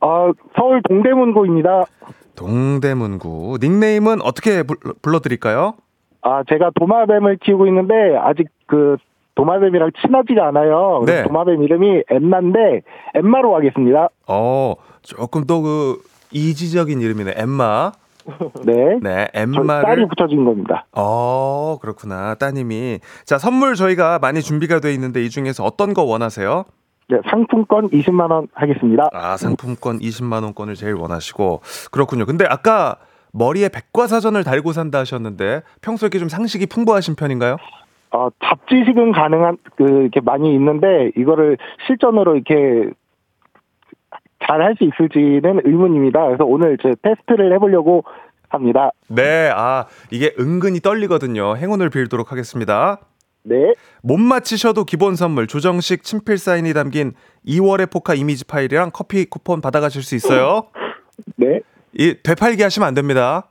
[0.00, 1.82] 어, 서울 동대문구입니다.
[2.36, 3.58] 동대문구.
[3.60, 5.74] 닉네임은 어떻게 불, 불러드릴까요?
[6.22, 8.96] 아, 제가 도마뱀을 키우고 있는데 아직 그
[9.40, 11.02] 도마뱀이랑 친하지가 않아요.
[11.06, 11.22] 네.
[11.22, 12.82] 도마뱀 이름이 엠마인데
[13.14, 14.08] 엠마로 하겠습니다.
[14.26, 17.34] 어, 조금 또그 이지적인 이름이네.
[17.36, 17.92] 엠마.
[18.64, 18.98] 네.
[19.02, 19.82] 네, 저 엠마를.
[19.82, 20.84] 딸이 붙여진 겁니다.
[20.92, 22.34] 어, 그렇구나.
[22.34, 23.00] 따님이.
[23.24, 26.64] 자, 선물 저희가 많이 준비가 돼 있는데 이 중에서 어떤 거 원하세요?
[27.08, 29.08] 네, 상품권 20만 원 하겠습니다.
[29.12, 32.26] 아, 상품권 20만 원권을 제일 원하시고 그렇군요.
[32.26, 32.96] 근데 아까
[33.32, 37.56] 머리에 백과사전을 달고 산다 하셨는데 평소에 이렇게 좀 상식이 풍부하신 편인가요?
[38.12, 42.90] 어, 잡지식은 가능한 그 이렇게 많이 있는데 이거를 실전으로 이렇게
[44.46, 46.26] 잘 할 수 있을지는 의문입니다.
[46.26, 48.04] 그래서 오늘 제 테스트를 해보려고
[48.48, 48.90] 합니다.
[49.08, 51.56] 네, 아, 이게 은근히 떨리거든요.
[51.56, 52.98] 행운을 빌도록 하겠습니다.
[53.42, 53.74] 네.
[54.02, 57.12] 못 맞히셔도 기본 선물 조정식 친필 사인이 담긴
[57.46, 60.66] 2월의 포카 이미지 파일이랑 커피 쿠폰 받아가실 수 있어요.
[61.36, 61.60] 네.
[61.92, 63.48] 이 되팔기 하시면 안 됩니다.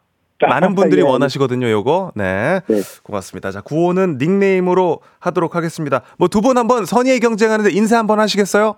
[0.47, 2.13] 많은 분들이 예, 원하시거든요, 요거.
[2.15, 2.61] 네.
[2.67, 2.81] 네.
[3.03, 3.51] 고맙습니다.
[3.51, 6.01] 자, 구호는 닉네임으로 하도록 하겠습니다.
[6.17, 8.75] 뭐 두 분 한번 선의의 경쟁하는데 인사 한번 하시겠어요?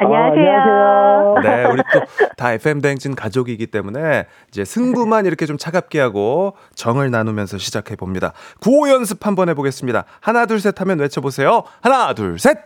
[0.00, 0.48] 안녕하세요.
[0.48, 1.40] 아, 안녕하세요.
[1.42, 2.00] 네, 우리 또
[2.36, 8.32] 다 FM 대행진 가족이기 때문에 이제 승부만 이렇게 좀 차갑게 하고 정을 나누면서 시작해 봅니다.
[8.60, 10.04] 구호 연습 한번 해보겠습니다.
[10.20, 11.64] 하나, 둘, 셋 하면 외쳐보세요.
[11.80, 12.58] 하나, 둘, 셋!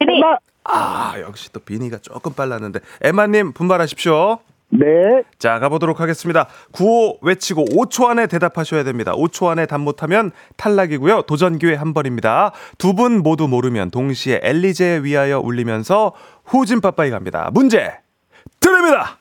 [0.00, 0.06] 네.
[0.64, 2.80] 아, 역시 또 비니가 조금 빨랐는데.
[3.02, 4.38] 에마님, 분발하십시오.
[4.72, 4.86] 네.
[5.38, 6.46] 자, 가보도록 하겠습니다.
[6.72, 9.12] 구호 외치고 5초 안에 대답하셔야 됩니다.
[9.12, 11.22] 5초 안에 답 못하면 탈락이고요.
[11.22, 12.52] 도전 기회 한 번입니다.
[12.78, 16.12] 두 분 모두 모르면 동시에 엘리제에 위하여 울리면서
[16.44, 17.50] 후진 빠빠이 갑니다.
[17.52, 17.92] 문제
[18.60, 19.18] 드립니다.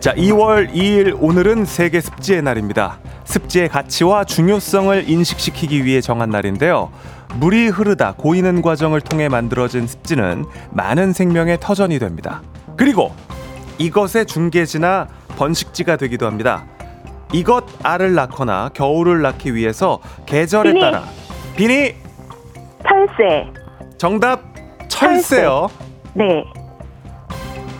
[0.00, 2.98] 자, 2월 2일 오늘은 세계 습지의 날입니다.
[3.24, 6.90] 습지의 가치와 중요성을 인식시키기 위해 정한 날인데요.
[7.36, 12.42] 물이 흐르다 고이는 과정을 통해 만들어진 습지는 많은 생명의 터전이 됩니다.
[12.76, 13.14] 그리고
[13.78, 16.64] 이것의 중계지나 번식지가 되기도 합니다.
[17.32, 20.80] 이것 알을 낳거나 겨울을 낳기 위해서 계절에 비니.
[20.80, 21.04] 따라
[21.56, 21.94] 비니
[22.82, 23.46] 철새.
[23.96, 24.42] 정답
[24.88, 25.68] 철새요.
[26.14, 26.44] 네.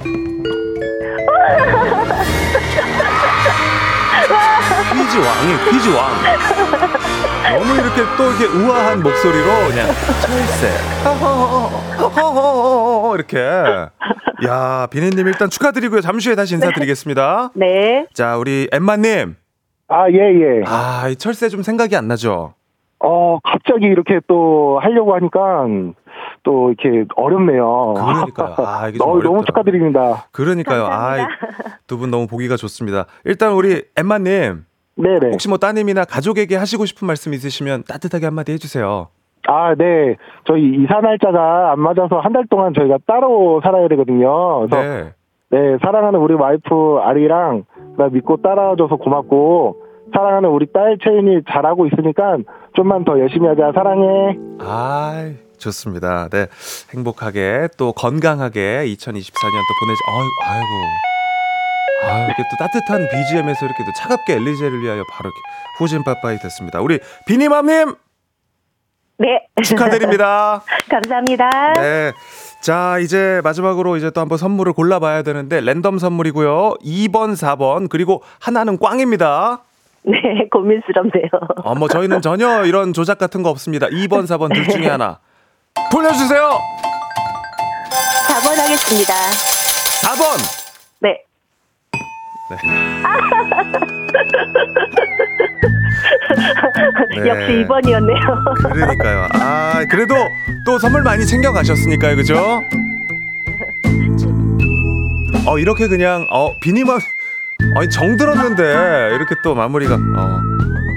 [4.92, 6.10] 퀴즈 왕이 퀴즈 왕.
[7.48, 9.86] 너무 이렇게 또 이렇게 우아한 목소리로 그냥
[10.20, 10.68] 철새.
[13.14, 13.38] 이렇게.
[14.46, 16.00] 야, 비니님 일단 축하드리고요.
[16.00, 17.50] 잠시 후에 다시 인사드리겠습니다.
[17.56, 18.06] 네.
[18.12, 19.36] 자, 우리 엠마님.
[19.88, 20.62] 아, 예, 예.
[20.66, 22.54] 아, 이 철새 좀 생각이 안 나죠?
[23.00, 25.66] 어, 갑자기 이렇게 또 하려고 하니까
[26.42, 27.94] 또 이렇게 어렵네요.
[27.94, 28.54] 그러니까요.
[28.58, 29.44] 아, 이게 좀 너무, 너무 어렵더라고요.
[29.46, 30.26] 축하드립니다.
[30.32, 30.86] 그러니까요.
[30.86, 31.16] 아,
[31.86, 33.06] 두분 너무 보기가 좋습니다.
[33.24, 34.64] 일단 우리 엠마님.
[35.02, 35.30] 네네.
[35.32, 39.08] 혹시 뭐 따님이나 가족에게 하시고 싶은 말씀 있으시면 따뜻하게 한마디 해주세요.
[39.48, 40.16] 아, 네.
[40.46, 44.60] 저희 이사 날짜가 안 맞아서 한 달 동안 저희가 따로 살아야 되거든요.
[44.68, 45.12] 그래서 네.
[45.50, 47.64] 네, 사랑하는 우리 와이프 아리랑
[47.96, 49.76] 나 믿고 따라와줘서 고맙고
[50.14, 52.38] 사랑하는 우리 딸 채윤이 잘하고 있으니까
[52.74, 53.72] 좀만 더 열심히 하자.
[53.74, 54.36] 사랑해.
[54.60, 56.28] 아, 좋습니다.
[56.28, 56.46] 네,
[56.94, 60.00] 행복하게 또 건강하게 2024년 또 보내지.
[60.06, 61.09] 아유, 아이고.
[62.02, 65.40] 아, 이렇게 또 따뜻한 BGM에서 이렇게 또 차갑게 엘리제를 위하여 바로 이렇게
[65.78, 66.80] 후진 빠빠이 됐습니다.
[66.80, 67.94] 우리 비니맘님
[69.18, 69.46] 네.
[69.62, 70.62] 축하드립니다.
[70.88, 71.50] 감사합니다.
[71.74, 72.12] 네.
[72.62, 76.76] 자, 이제 마지막으로 이제 또 한번 선물을 골라봐야 되는데 랜덤 선물이고요.
[76.82, 79.60] 2번, 4번 그리고 하나는 꽝입니다.
[80.02, 80.16] 네,
[80.50, 81.28] 고민스럽네요.
[81.64, 83.86] 어, 뭐 저희는 전혀 이런 조작 같은 거 없습니다.
[83.88, 85.18] 2번, 4번 둘 중에 하나.
[85.92, 86.58] 돌려주세요.
[88.28, 89.14] 4번 하겠습니다.
[90.02, 90.59] 4번.
[92.50, 92.56] 네.
[97.20, 97.28] 네.
[97.28, 98.72] 역시 2번이었네요.
[98.72, 99.28] 그러니까요.
[99.34, 100.14] 아, 그래도
[100.64, 102.16] 또 선물 많이 챙겨 가셨으니까요.
[102.16, 102.62] 그죠?
[105.46, 106.98] 어, 이렇게 그냥 어, 비니만
[107.76, 110.40] 아니 정 들었는데 이렇게 또 마무리가 어.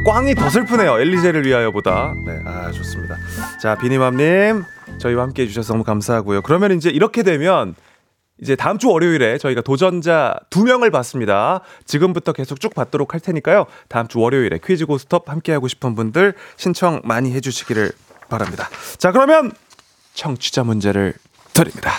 [0.05, 0.99] 꽝이 더 슬프네요.
[0.99, 2.13] 엘리제를 위하여보다.
[2.25, 3.15] 네, 아 좋습니다.
[3.61, 4.63] 자, 비니맘님
[4.97, 6.41] 저희와 함께 해주셔서 너무 감사하고요.
[6.41, 7.75] 그러면 이제 이렇게 되면
[8.43, 11.61] 이제 다음 주 월요일에 저희가 도전자 두 명을 받습니다.
[11.85, 13.67] 지금부터 계속 쭉 받도록 할 테니까요.
[13.87, 17.93] 다음 주 월요일에 퀴즈 고스톱 함께 하고 싶은 분들 신청 많이 해주시기를
[18.27, 18.67] 바랍니다.
[18.97, 19.53] 자, 그러면
[20.13, 21.13] 청취자 문제를
[21.53, 21.91] 드립니다.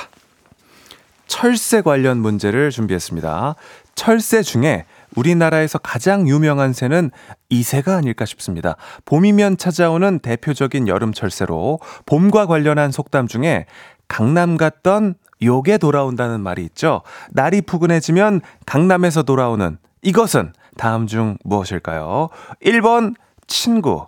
[1.28, 3.55] 철새 관련 문제를 준비했습니다.
[3.95, 4.84] 철새 중에
[5.16, 7.11] 우리나라에서 가장 유명한 새는
[7.49, 8.76] 이 새가 아닐까 싶습니다.
[9.07, 13.64] 봄이면 찾아오는 대표적인 여름 철새로 봄과 관련한 속담 중에
[14.09, 17.03] 강남 갔던 요게 돌아온다는 말이 있죠.
[17.30, 22.28] 날이 푸근해지면 강남에서 돌아오는 이것은 다음 중 무엇일까요?
[22.62, 23.14] 1번
[23.47, 24.07] 친구,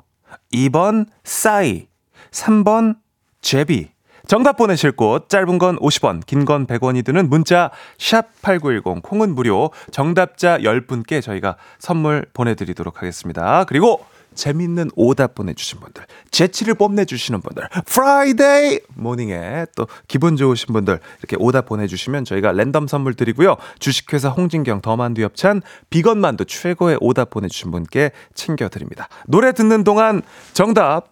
[0.53, 1.89] 2번 싸이,
[2.31, 2.97] 3번
[3.41, 3.91] 제비.
[4.27, 9.70] 정답 보내실 곳 짧은 건 50원, 긴 건 100원이 드는 문자 샵 8910 콩은 무료.
[9.93, 13.62] 정답자 10분께 저희가 선물 보내 드리도록 하겠습니다.
[13.64, 14.05] 그리고
[14.37, 21.66] 재밌는 오답 보내주신 분들, 재치를 뽐내주시는 분들, Friday morning에 또 기분 좋으신 분들 이렇게 오답
[21.66, 23.57] 보내주시면 저희가 랜덤 선물 드리고요.
[23.78, 29.09] 주식회사 홍진경 더만두 협찬 비건만두 최고의 오답 보내주신 분께 챙겨드립니다.
[29.26, 30.22] 노래 듣는 동안
[30.53, 31.09] 정답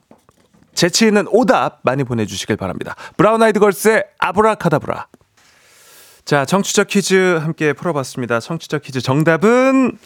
[0.75, 2.95] 재치 있는 오답 많이 보내주시길 바랍니다.
[3.16, 5.07] 브라운 아이드 걸스의 아브라카다브라.
[6.25, 8.41] 자, 청취자 퀴즈 함께 풀어봤습니다.
[8.41, 9.99] 청취자 퀴즈 정답은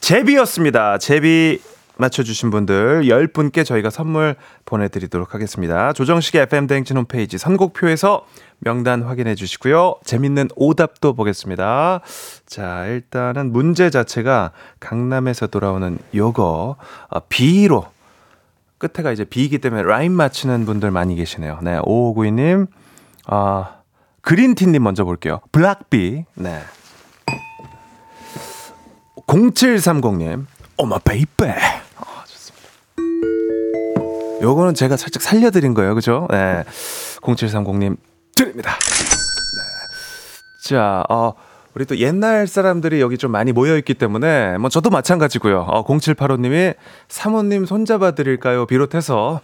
[0.00, 0.98] 제비였습니다.
[0.98, 1.60] 제비
[1.98, 5.92] 맞춰주신 분들 10분께 저희가 선물 보내드리도록 하겠습니다.
[5.92, 8.26] 조정식의 FM대행진 홈페이지 선곡표에서
[8.58, 9.96] 명단 확인해 주시고요.
[10.04, 12.00] 재밌는 오답도 보겠습니다.
[12.46, 16.76] 자, 일단은 문제 자체가 강남에서 돌아오는 요거,
[17.08, 17.86] 어, B로
[18.78, 21.58] 끝에가 이제 B이기 때문에 라임 맞히는 분들 많이 계시네요.
[21.62, 22.66] 네, 5592님,
[23.26, 23.76] 아,
[24.20, 25.40] 그린티님 먼저 볼게요.
[25.52, 26.60] 블락비, 네.
[29.26, 31.85] 0730님, 어마 베이베.
[34.42, 35.94] 요거는 제가 살짝 살려드린 거예요.
[35.94, 36.26] 그죠?
[36.30, 36.64] 네.
[37.20, 37.96] 0730님,
[38.34, 38.72] 드립니다.
[38.78, 40.68] 네.
[40.68, 41.34] 자, 어,
[41.74, 45.60] 우리 또 옛날 사람들이 여기 좀 많이 모여있기 때문에, 뭐, 저도 마찬가지고요.
[45.60, 46.74] 어, 0785님이
[47.08, 48.66] 사모님 손잡아 드릴까요?
[48.66, 49.40] 비롯해서,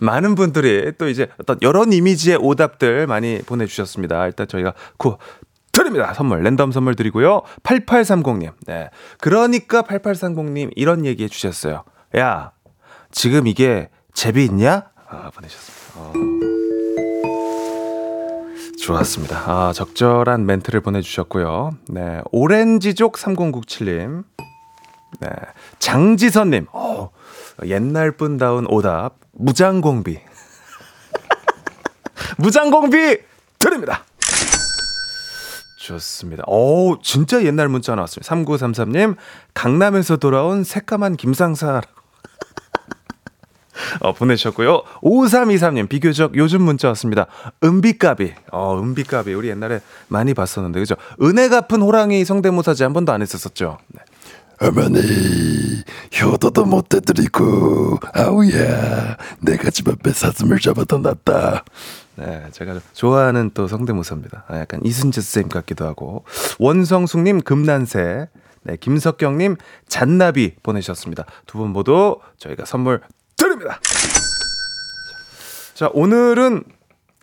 [0.00, 4.26] 많은 분들이 또 이제 어떤 여러 이미지의 오답들 많이 보내주셨습니다.
[4.26, 5.18] 일단 저희가 구,
[5.70, 6.14] 드립니다.
[6.14, 7.42] 선물, 랜덤 선물 드리고요.
[7.62, 8.52] 8830님.
[8.66, 8.88] 네.
[9.20, 11.84] 그러니까 8830님 이런 얘기 해주셨어요.
[12.16, 12.52] 야,
[13.10, 14.84] 지금 이게 제비 있냐?
[15.08, 15.76] 아, 보내셨습니다.
[15.96, 16.12] 어.
[18.80, 19.36] 좋았습니다.
[19.46, 21.76] 아, 적절한 멘트를 보내주셨고요.
[21.88, 22.20] 네.
[22.30, 24.24] 오렌지족 3097님.
[25.20, 25.28] 네.
[25.78, 26.66] 장지선님.
[26.72, 27.10] 어,
[27.64, 29.16] 옛날 분다운 오답.
[29.32, 30.20] 무장공비.
[32.38, 33.18] 무장공비
[33.58, 34.04] 드립니다.
[35.80, 36.42] 좋습니다.
[36.46, 38.34] 오, 진짜 옛날 문자 나왔습니다.
[38.34, 39.16] 3933님,
[39.54, 41.95] 강남에서 돌아온 새까만 김상사라고.
[44.00, 44.82] 어, 보내주셨고요.
[45.02, 47.26] 5323님, 비교적 요즘 문자 왔습니다.
[47.62, 48.32] 은비까비.
[48.52, 49.34] 어, 은비까비.
[49.34, 50.94] 우리 옛날에 많이 봤었는데, 그죠?
[51.22, 53.78] 은혜 갚은 호랑이 성대모사지 한 번도 안 했었었죠.
[53.88, 54.00] 네.
[54.58, 54.98] 어머니
[56.22, 61.62] 효도도 못 해드리고 아우야 내가 집 앞에 사슴을 잡아도 놨다
[62.14, 64.44] 네, 제가 좋아하는 또 성대모사입니다.
[64.48, 66.24] 아, 약간 이순재 쌤 같기도 하고
[66.58, 68.28] 원성숙님 금난새,
[68.62, 69.56] 네, 김석경님
[69.88, 71.26] 잔나비 보내셨습니다.
[71.46, 73.02] 두 분 모두 저희가 선물
[73.36, 73.78] 드립니다.
[75.74, 76.64] 자, 오늘은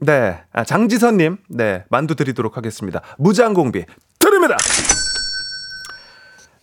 [0.02, 3.02] 네, 아, 장지선 님, 네, 만두 드리도록 하겠습니다.
[3.18, 3.86] 무장공비
[4.20, 4.58] 드립니다.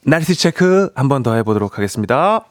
[0.05, 2.44] 날씨 체크 한 번 더 해 보도록 하겠습니다.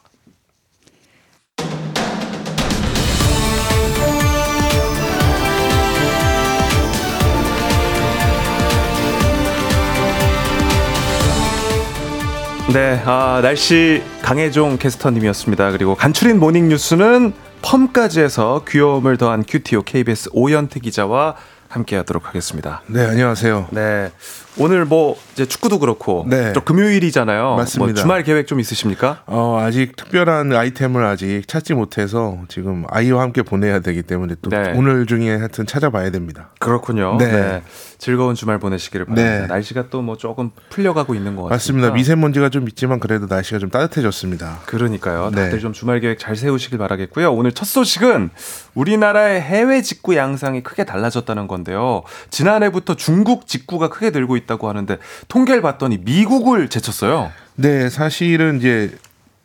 [12.73, 15.71] 네, 아, 날씨 강혜종 캐스터님이었습니다.
[15.71, 21.35] 그리고 간추린 모닝 뉴스는 펌까지 해서 귀여움을 더한 큐티오 KBS 오연태 기자와
[21.67, 22.83] 함께 하도록 하겠습니다.
[22.85, 23.69] 네, 안녕하세요.
[23.71, 24.11] 네.
[24.59, 26.51] 오늘 뭐 이제 축구도 그렇고 네.
[26.51, 27.55] 또 금요일이잖아요.
[27.55, 27.85] 맞습니다.
[27.85, 29.23] 뭐 주말 계획 좀 있으십니까?
[29.25, 34.73] 어, 아직 특별한 아이템을 아직 찾지 못해서 지금 아이와 함께 보내야 되기 때문에 또 네.
[34.75, 36.49] 오늘 중에 하여튼 찾아봐야 됩니다.
[36.59, 37.15] 그렇군요.
[37.17, 37.31] 네.
[37.31, 37.63] 네.
[37.99, 39.41] 즐거운 주말 보내시기를 바랍니다.
[39.41, 39.47] 네.
[39.47, 41.55] 날씨가 또 뭐 조금 풀려가고 있는 것 같습니다.
[41.89, 41.91] 맞습니다.
[41.91, 44.59] 미세먼지가 좀 있지만 그래도 날씨가 좀 따뜻해졌습니다.
[44.65, 45.29] 그러니까요.
[45.29, 45.59] 다들 네.
[45.59, 47.33] 좀 주말 계획 잘 세우시길 바라겠고요.
[47.33, 48.29] 오늘 첫 소식은
[48.75, 52.03] 우리나라의 해외 직구 양상이 크게 달라졌다는 건데요.
[52.29, 54.97] 지난해부터 중국 직구가 크게 늘고 있다고 하는데
[55.29, 57.31] 통계를 봤더니 미국을 제쳤어요.
[57.55, 58.91] 네, 사실은 이제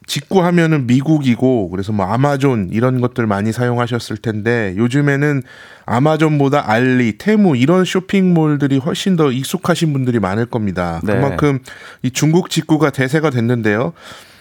[0.06, 5.42] 직구하면은 미국이고 그래서 뭐 아마존 이런 것들 많이 사용하셨을 텐데 요즘에는
[5.86, 11.00] 아마존보다 알리, 테무 이런 쇼핑몰들이 훨씬 더 익숙하신 분들이 많을 겁니다.
[11.04, 11.14] 네.
[11.14, 11.60] 그만큼
[12.02, 13.92] 이 중국 직구가 대세가 됐는데요.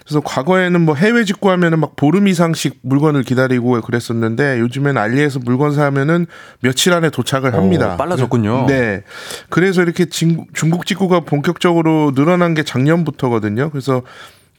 [0.06, 6.26] 그래서 과거에는 뭐 해외 직구하면은 막 보름 이상씩 물건을 기다리고 그랬었는데 요즘엔 알리에서 물건 사면은
[6.62, 7.93] 며칠 안에 도착을 합니다.
[7.93, 8.66] 오, 빨라졌군요.
[8.68, 9.04] 네.
[9.49, 13.70] 그래서 이렇게 진- 중국 직구가 본격적으로 늘어난 게 작년부터거든요.
[13.70, 14.01] 그래서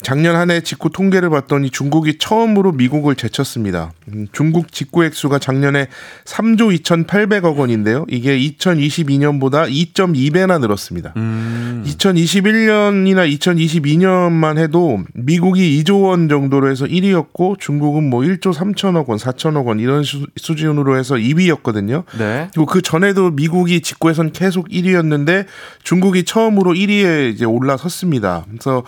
[0.03, 3.93] 작년 한 해 직구 통계를 봤더니 중국이 처음으로 미국을 제쳤습니다.
[4.13, 5.89] 음, 중국 직구 액수가 작년에
[6.27, 8.05] 3조 2,800억 원인데요.
[8.09, 11.15] 이게 2022년보다 2.2배나 늘었습니다.
[11.17, 11.83] 음.
[11.87, 19.67] 2021년이나 2022년만 해도 미국이 2조 원 정도로 해서 1위였고 중국은 뭐 1조 3천억 원, 4천억
[19.67, 22.05] 원 이런 수, 수준으로 해서 2위였거든요.
[22.19, 22.49] 네.
[22.53, 25.47] 그리고 그 전에도 미국이 직구에선 계속 1위였는데
[25.83, 28.45] 중국이 처음으로 1위에 이제 올라섰습니다.
[28.51, 28.83] 그래서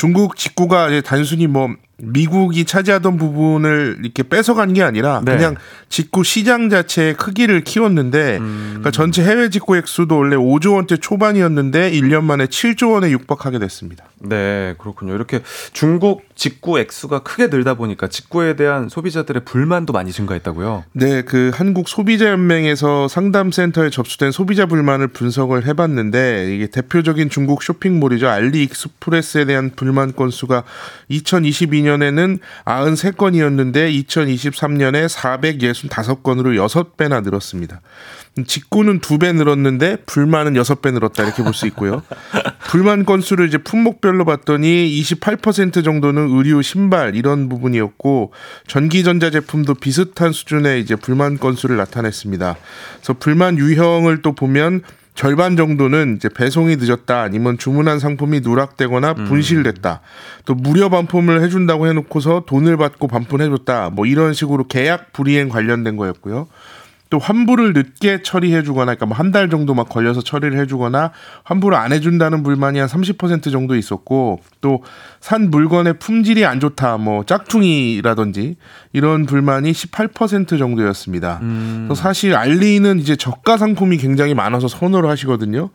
[0.00, 5.36] 중국 직구가 단순히 뭐 미국이 차지하던 부분을 이렇게 뺏어간 게 아니라 네.
[5.36, 5.56] 그냥
[5.88, 8.66] 직구 시장 자체의 크기를 키웠는데 음.
[8.70, 14.04] 그러니까 전체 해외 직구 액수도 원래 5조 원대 초반이었는데 1년 만에 7조 원에 육박하게 됐습니다.
[14.22, 15.14] 네, 그렇군요.
[15.14, 15.40] 이렇게
[15.72, 20.84] 중국 직구 액수가 크게 늘다 보니까 직구에 대한 소비자들의 불만도 많이 증가했다고요.
[20.92, 27.62] 네, 그 한국 소비자 연맹에서 상담센터에 접수된 소비자 불만을 분석을 해 봤는데 이게 대표적인 중국
[27.62, 30.64] 쇼핑몰이죠 알리익스프레스에 대한 불만 건수가
[31.10, 37.80] 2022년 에는 93건이었는데 2023년에 465건으로 6배나 늘었습니다.
[38.46, 42.02] 직구는 2배 늘었는데 불만은 6배 늘었다 이렇게 볼 수 있고요.
[42.68, 48.32] 불만 건수를 이제 품목별로 봤더니 28% 정도는 의류, 신발 이런 부분이었고
[48.68, 52.56] 전기전자 제품도 비슷한 수준의 이제 불만 건수를 나타냈습니다.
[52.96, 54.82] 그래서 불만 유형을 또 보면
[55.20, 60.00] 절반 정도는 이제 배송이 늦었다 아니면 주문한 상품이 누락되거나 분실됐다.
[60.46, 63.90] 또 무료 반품을 해준다고 해놓고서 돈을 받고 반품해줬다.
[63.90, 66.48] 뭐 이런 식으로 계약 불이행 관련된 거였고요.
[67.10, 71.10] 또 환불을 늦게 처리해주거나, 그러니까 뭐 한 달 정도 막 걸려서 처리를 해주거나
[71.44, 74.80] 환불을 안 해준다는 불만이 한 30% 정도 있었고, 또
[75.20, 78.56] 산 물건의 품질이 안 좋다, 뭐 짝퉁이라든지
[78.94, 81.40] 이런 불만이 18% 정도였습니다.
[81.40, 85.68] 그래서 사실 알리는 이제 저가 상품이 굉장히 많아서 선호를 하시거든요.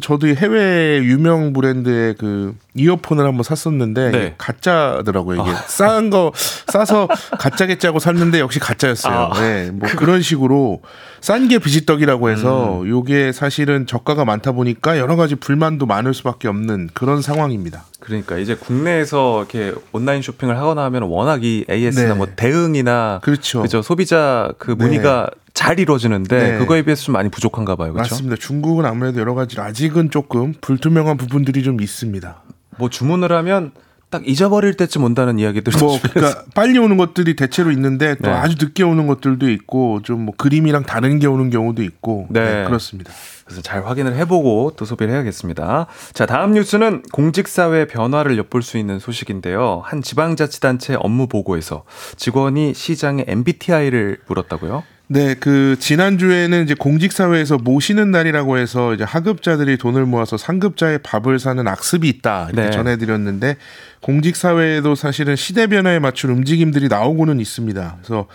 [0.00, 4.34] 저도 이 해외 유명 브랜드의 그 이어폰을 한번 샀었는데 네.
[4.38, 5.42] 가짜더라고요.
[5.42, 6.32] 이게 싼거
[6.68, 7.08] 싸서
[7.38, 9.30] 가짜겠자고 샀는데 역시 가짜였어요.
[9.32, 10.82] 아, 네, 뭐 그 런 식으로
[11.20, 12.88] 싼 게 비지떡이라고 해서 음.
[12.88, 17.84] 요게 사실은 저가가 많다 보니까 여러 가지 불만도 많을 수밖에 없는 그런 상황입니다.
[18.00, 22.14] 그러니까 이제 국내에서 이렇게 온라인 쇼핑을 하거나 하면 워낙 이 AS나 네.
[22.14, 23.62] 뭐 대응이나 그렇죠.
[23.62, 26.58] 그죠 소비자 그 문의가 잘 이루어지는데 네.
[26.58, 27.92] 그거에 비해서 좀 많이 부족한가 봐요.
[27.94, 28.14] 그렇죠?
[28.14, 28.36] 맞습니다.
[28.38, 32.42] 중국은 아무래도 여러 가지 아직은 조금 불투명한 부분들이 좀 있습니다.
[32.78, 33.72] 뭐 주문을 하면
[34.08, 38.34] 딱 잊어버릴 때쯤 온다는 이야기들 뭐 그러니까 빨리 오는 것들이 대체로 있는데 또 네.
[38.34, 42.40] 아주 늦게 오는 것들도 있고 좀 뭐 그림이랑 다른 게 오는 경우도 있고 네.
[42.62, 43.12] 네, 그렇습니다.
[43.44, 45.86] 그래서 잘 확인을 해보고 또 소비를 해야겠습니다.
[46.12, 49.82] 자, 다음 뉴스는 공직사회 변화를 엿볼 수 있는 소식인데요.
[49.84, 51.84] 한 지방자치단체 업무 보고에서
[52.16, 54.82] 직원이 시장에 MBTI를 물었다고요?
[55.08, 61.38] 네, 그 지난주에는 이제 공직 사회에서 모시는 날이라고 해서 이제 하급자들이 돈을 모아서 상급자의 밥을
[61.38, 62.70] 사는 악습이 있다 이렇게 네.
[62.72, 63.56] 전해 드렸는데
[64.00, 67.98] 공직 사회에도 사실은 시대 변화에 맞춘 움직임들이 나오고는 있습니다.
[67.98, 68.26] 그래서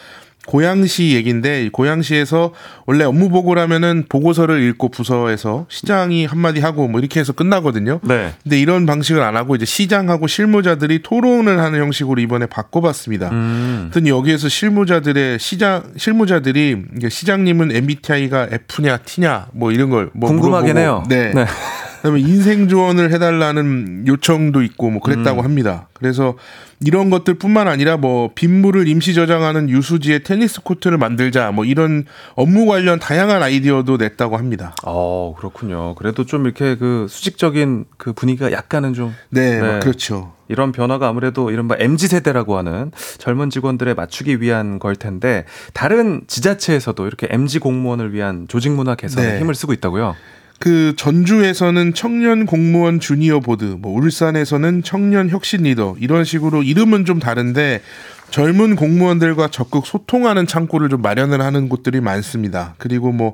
[0.47, 2.51] 고양시 얘기인데 이 고양시에서
[2.85, 7.99] 원래 업무 보고를 하면은 보고서를 읽고 부서에서 시장이 한마디 하고 뭐 이렇게 해서 끝나거든요.
[8.03, 8.33] 네.
[8.43, 13.29] 근데 이런 방식을 안 하고 이제 시장하고 실무자들이 토론을 하는 형식으로 이번에 바꿔봤습니다.
[13.29, 13.79] 음.
[13.83, 21.03] 하여튼 여기에서 실무자들의 시장 실무자들이 시장님은 MBTI가 F냐 T냐 뭐 이런 걸뭐 궁금하긴 해요.
[21.07, 21.31] 네.
[21.33, 21.45] 네.
[22.01, 25.45] 그다음에 인생 조언을 해달라는 요청도 있고 뭐 그랬다고 음.
[25.45, 25.87] 합니다.
[25.93, 26.35] 그래서
[26.83, 32.97] 이런 것들뿐만 아니라 뭐 빗물을 임시 저장하는 유수지에 테니스 코트를 만들자 뭐 이런 업무 관련
[32.99, 34.75] 다양한 아이디어도 냈다고 합니다.
[34.83, 35.93] 어, 그렇군요.
[35.93, 39.79] 그래도 좀 이렇게 그 수직적인 그 분위기가 약간은 좀 네, 네.
[39.79, 40.33] 그렇죠.
[40.47, 47.05] 이런 변화가 아무래도 이른바 MZ 세대라고 하는 젊은 직원들에 맞추기 위한 걸 텐데 다른 지자체에서도
[47.05, 49.39] 이렇게 MZ 공무원을 위한 조직 문화 개선에 네.
[49.39, 50.15] 힘을 쓰고 있다고요.
[50.61, 57.19] 그 전주에서는 청년 공무원 주니어 보드, 뭐 울산에서는 청년 혁신 리더 이런 식으로 이름은 좀
[57.19, 57.81] 다른데
[58.29, 62.75] 젊은 공무원들과 적극 소통하는 창구를 좀 마련을 하는 곳들이 많습니다.
[62.77, 63.33] 그리고 뭐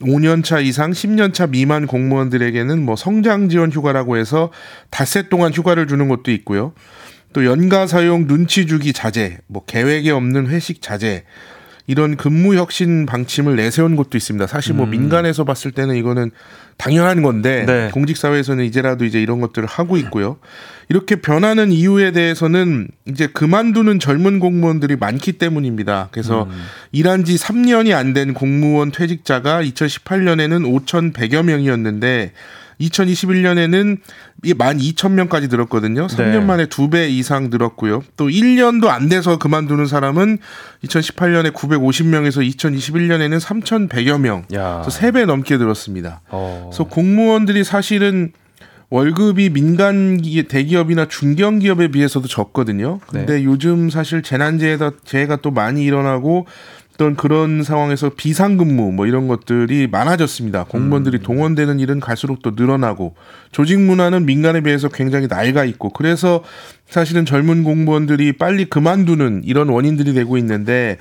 [0.00, 4.50] 5년 차 이상 10년 차 미만 공무원들에게는 뭐 성장 지원 휴가라고 해서
[4.88, 6.72] 닷새 동안 휴가를 주는 것도 있고요.
[7.34, 11.24] 또 연가 사용 눈치 주기 자제, 뭐 계획에 없는 회식 자제
[11.86, 14.46] 이런 근무 혁신 방침을 내세운 곳도 있습니다.
[14.46, 16.30] 사실 뭐 민간에서 봤을 때는 이거는
[16.76, 17.90] 당연한 건데 네.
[17.92, 20.38] 공직 사회에서는 이제라도 이제 이런 것들을 하고 있고요.
[20.88, 26.08] 이렇게 변하는 이유에 대해서는 이제 그만두는 젊은 공무원들이 많기 때문입니다.
[26.12, 26.48] 그래서
[26.92, 32.32] 일한 지 3년이 안 된 공무원 퇴직자가 2018년에는 5,100여 명이었는데
[32.88, 33.98] 2021년에는
[34.44, 36.06] 12,000명까지 늘었거든요.
[36.08, 36.40] 3년 네.
[36.40, 38.02] 만에 두배 이상 늘었고요.
[38.16, 40.38] 또 1년도 안 돼서 그만두는 사람은
[40.84, 44.44] 2018년에 950명에서 2021년에는 3,100여 명.
[44.54, 44.80] 야.
[44.82, 46.20] 그래서 3배 넘게 늘었습니다.
[46.30, 46.68] 어.
[46.70, 48.32] 그래서 공무원들이 사실은
[48.90, 53.00] 월급이 민간 기- 대기업이나 중견 기업에 비해서도 적거든요.
[53.06, 56.46] 근데 요즘 사실 재난재해가 재해가 또 많이 일어나고
[56.94, 60.64] 어떤 그런 상황에서 비상근무 뭐 이런 것들이 많아졌습니다.
[60.64, 63.14] 공무원들이 동원되는 일은 갈수록 또 늘어나고
[63.50, 66.44] 조직 문화는 민간에 비해서 굉장히 낡아 있고 그래서
[66.86, 70.98] 사실은 젊은 공무원들이 빨리 그만두는 이런 원인들이 되고 있는데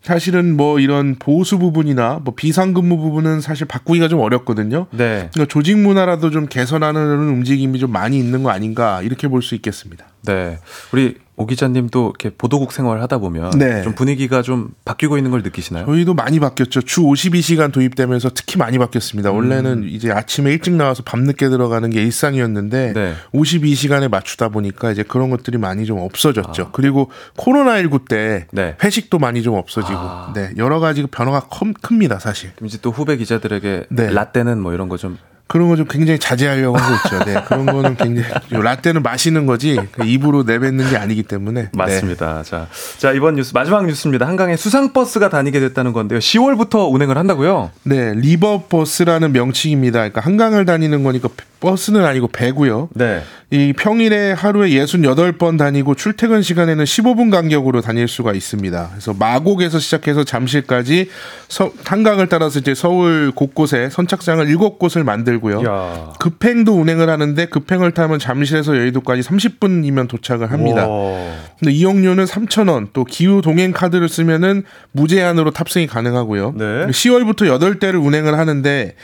[0.00, 4.86] 사실은 뭐 이런 보수 부분이나 뭐 비상근무 부분은 사실 바꾸기가 좀 어렵거든요.
[4.90, 5.30] 네.
[5.32, 10.06] 그러니까 조직 문화라도 좀 개선하는 움직임이 좀 많이 있는 거 아닌가 이렇게 볼 수 있겠습니다.
[10.26, 10.58] 네.
[10.92, 13.82] 우리 오 기자님도 이렇게 보도국 생활 하다 보면 네.
[13.82, 15.84] 좀 분위기가 좀 바뀌고 있는 걸 느끼시나요?
[15.86, 16.82] 저희도 많이 바뀌었죠.
[16.82, 19.30] 주 52시간 도입되면서 특히 많이 바뀌었습니다.
[19.30, 19.34] 음.
[19.36, 23.14] 원래는 이제 아침에 일찍 나와서 밤늦게 들어가는 게 일상이었는데 네.
[23.34, 26.70] 52시간에 맞추다 보니까 이제 그런 것들이 많이 좀 없어졌죠.
[26.72, 28.50] 그리고 코로나19 때 아.
[28.52, 28.76] 네.
[28.84, 30.32] 회식도 많이 좀 없어지고 아.
[30.36, 32.52] 네, 여러 가지 변화가 큼- 큽니다, 사실.
[32.54, 34.10] 그럼 이제 또 후배 기자들에게 네.
[34.10, 37.24] 라떼는 뭐 이런 거 좀 그런 거 좀 굉장히 자제하려고 하고 있죠.
[37.24, 37.42] 네.
[37.46, 41.70] 그런 거는 굉장히 라떼는 마시는 거지 그 입으로 내뱉는 게 아니기 때문에 네.
[41.72, 42.42] 맞습니다.
[42.42, 42.68] 자,
[42.98, 44.26] 자 이번 뉴스 마지막 뉴스입니다.
[44.26, 46.18] 한강에 수상 버스가 다니게 됐다는 건데요.
[46.18, 47.70] 10월부터 운행을 한다고요?
[47.84, 49.98] 네, 리버 버스라는 명칭입니다.
[49.98, 51.28] 그러니까 한강을 다니는 거니까
[51.60, 52.90] 버스는 아니고 배고요.
[52.94, 53.22] 네.
[53.50, 58.88] 이 평일에 하루에 68번 다니고 출퇴근 시간에는 15분 간격으로 다닐 수가 있습니다.
[58.90, 61.08] 그래서 마곡에서 시작해서 잠실까지
[61.48, 65.62] 서, 한강을 따라서 이제 서울 곳곳에 선착장을 7곳을 만들 고요.
[65.64, 66.12] 야.
[66.18, 70.88] 급행도 운행을 하는데 급행을 타면 잠실에서 여의도까지 30분이면 도착을 합니다.
[70.88, 71.34] 와.
[71.58, 76.54] 근데 이용료는 3,000원, 또 기후 동행 카드를 쓰면은 무제한으로 탑승이 가능하고요.
[76.56, 76.64] 네.
[76.86, 78.94] 10월부터 8대를 운행을 하는데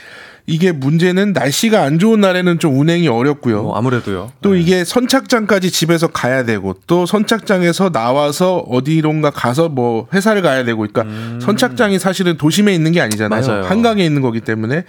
[0.47, 3.63] 이게 문제는 날씨가 안 좋은 날에는 좀 운행이 어렵고요.
[3.63, 4.31] 뭐 아무래도요.
[4.41, 10.85] 또 이게 선착장까지 집에서 가야 되고 또 선착장에서 나와서 어디론가 가서 뭐 회사를 가야 되고
[10.85, 11.05] 그러니까
[11.39, 13.41] 선착장이 사실은 도심에 있는 게 아니잖아요.
[13.41, 13.47] 음.
[13.47, 13.63] 맞아요.
[13.65, 14.83] 한강에 있는 거기 때문에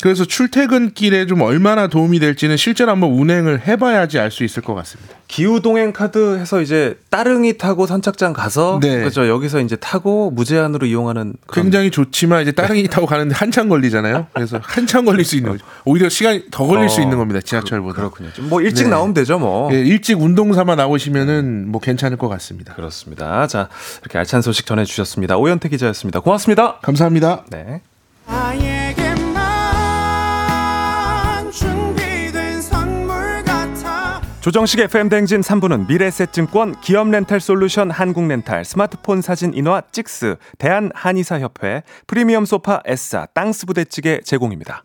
[0.00, 4.74] 그래서 출퇴근길에 좀 얼마나 도움이 될지는 실제로 한번 운행을 해 봐야지 알 수 있을 것
[4.74, 5.14] 같습니다.
[5.26, 9.02] 기후 동행 카드 해서 이제 따릉이 타고 선착장 가서 네.
[9.02, 14.26] 그죠 여기서 이제 타고 무제한으로 이용하는 굉장히 좋지만 이제 따릉이 타고 가는데 한참 걸리잖아요.
[14.34, 15.64] 그래서 한참 걸릴 수 있는 거죠.
[15.84, 17.40] 오히려 시간이 더 걸릴 수 어, 있는 겁니다.
[17.40, 17.96] 지하철보다.
[17.96, 18.32] 그렇군요.
[18.32, 18.90] 좀 뭐 일찍 네.
[18.90, 19.72] 나오면 되죠, 뭐.
[19.74, 22.74] 예, 일찍 운동 삼아 나오시면은 뭐 괜찮을 것 같습니다.
[22.74, 23.46] 그렇습니다.
[23.46, 23.68] 자,
[24.02, 25.36] 이렇게 알찬 소식 전해 주셨습니다.
[25.36, 26.20] 오현태 기자였습니다.
[26.20, 26.78] 고맙습니다.
[26.80, 27.44] 감사합니다.
[27.50, 27.82] 네.
[34.40, 42.80] 조정식 FM 댕진 3부는 미래셋증권, 기업렌탈솔루션 한국렌탈, 스마트폰 사진 인화 찍스, 대한 한의사협회, 프리미엄 소파
[42.86, 44.84] S사, 땅스 부대찌개 제공입니다.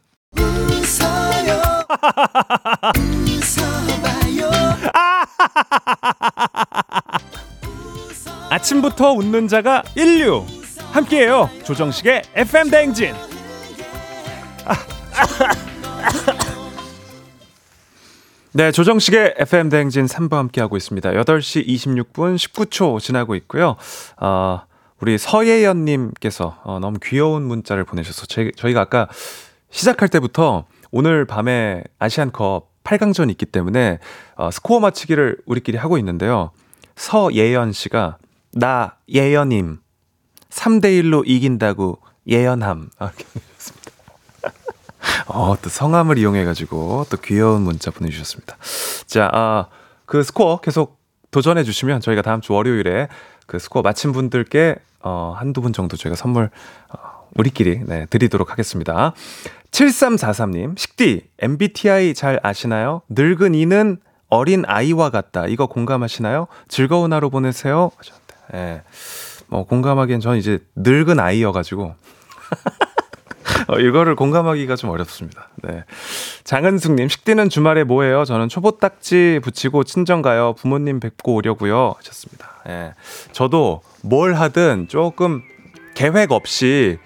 [8.49, 10.45] 아침부터 웃는 자가 인류
[10.91, 11.49] 함께해요.
[11.63, 13.13] 조정식의 FM 대행진.
[18.55, 21.09] 네, 조정식의 FM 대행진 3부 함께하고 있습니다.
[21.11, 23.75] 8시 26분 19초 지나고 있고요.
[24.17, 24.61] 어,
[24.99, 29.07] 우리 서예연님께서 어, 너무 귀여운 문자를 보내셔서 제, 저희가 아까
[29.71, 30.65] 시작할 때부터
[30.95, 33.97] 오늘 밤에 아시안컵 8강전 있기 때문에
[34.35, 36.51] 어, 스코어 맞히기를 우리끼리 하고 있는데요.
[36.95, 38.19] 서예연 씨가
[38.53, 39.79] 나 예연님
[40.51, 43.11] 3대 1로 이긴다고 예연함 아.
[45.25, 48.55] 어, 또 성함을 이용해 가지고 또 귀여운 문자 보내 주셨습니다.
[49.07, 49.69] 자, 아,
[50.05, 50.99] 그 스코어 계속
[51.31, 53.07] 도전해 주시면 저희가 다음 주 월요일에
[53.47, 56.51] 그 스코어 맞힌 분들께 어, 한두 분 정도 저희가 선물
[56.89, 59.15] 어, 우리끼리 네, 드리도록 하겠습니다.
[59.73, 63.01] 7343님, 식디, MBTI 잘 아시나요?
[63.09, 63.97] 늙은 이는
[64.29, 65.47] 어린 아이와 같다.
[65.47, 66.47] 이거 공감하시나요?
[66.67, 67.91] 즐거운 하루 보내세요.
[67.97, 68.83] 하셨는데, 예.
[69.47, 71.95] 뭐, 공감하기엔 전 이제 늙은 아이여가지고.
[73.67, 75.49] 어, 이거를 공감하기가 좀 어렵습니다.
[75.63, 75.83] 네.
[76.43, 78.25] 장은숙님, 식디는 주말에 뭐해요?
[78.25, 80.53] 저는 초보딱지 붙이고 친정 가요.
[80.53, 81.95] 부모님 뵙고 오려고요.
[81.97, 82.47] 하셨습니다.
[82.69, 82.93] 예.
[83.31, 85.41] 저도 뭘 하든 조금
[85.95, 86.99] 계획 없이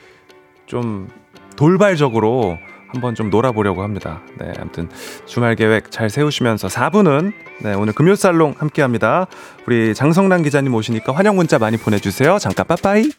[0.65, 1.09] 좀
[1.58, 4.22] 돌발적으로 한번 좀 놀아보려고 합니다.
[4.39, 4.89] 네, 아무튼
[5.26, 9.28] 주말 계획 잘 세우시면서 4부는 네, 오늘 금요 살롱 함께 합니다.
[9.66, 12.39] 우리 장성란 기자님 오시니까 환영 문자 많이 보내주세요.
[12.39, 13.12] 잠깐 빠빠이.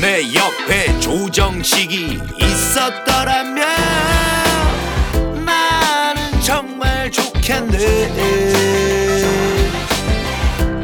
[0.00, 3.66] 내 옆에 조정식이 있었더라면
[5.44, 7.76] 나는 정말 좋겠네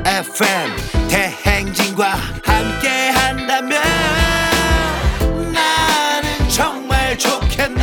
[0.04, 0.83] FM
[1.94, 2.14] 대행진과
[2.44, 3.80] 함께 한다면
[5.52, 7.80] 나는 정말 좋겠네.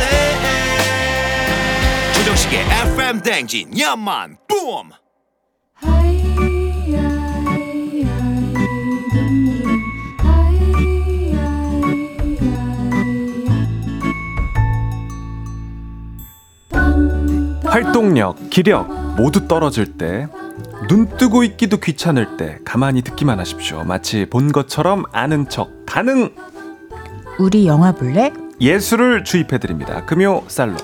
[2.14, 2.60] 조정식의
[2.92, 4.90] FM 대행진 야만 뿜
[17.64, 20.26] 활동력, 기력 모두 떨어질 때,
[20.88, 23.84] 눈 뜨고 있기도 귀찮을 때 가만히 듣기만 하십시오.
[23.84, 26.34] 마치 본 것처럼 아는 척 가능
[27.38, 28.32] 우리 영화 볼래?
[28.60, 30.04] 예술을 주입해 드립니다.
[30.04, 30.76] 금요 살롱.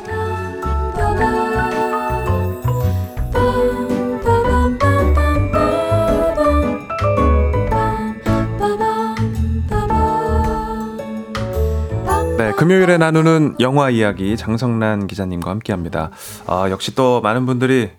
[12.38, 16.10] 네, 금요일에 나누는 영화 이야기 장성란 기자님과 함께합니다.
[16.46, 17.90] 아, 역시 또 많은 분들이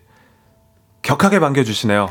[1.10, 2.08] 격하게 반겨주시네요.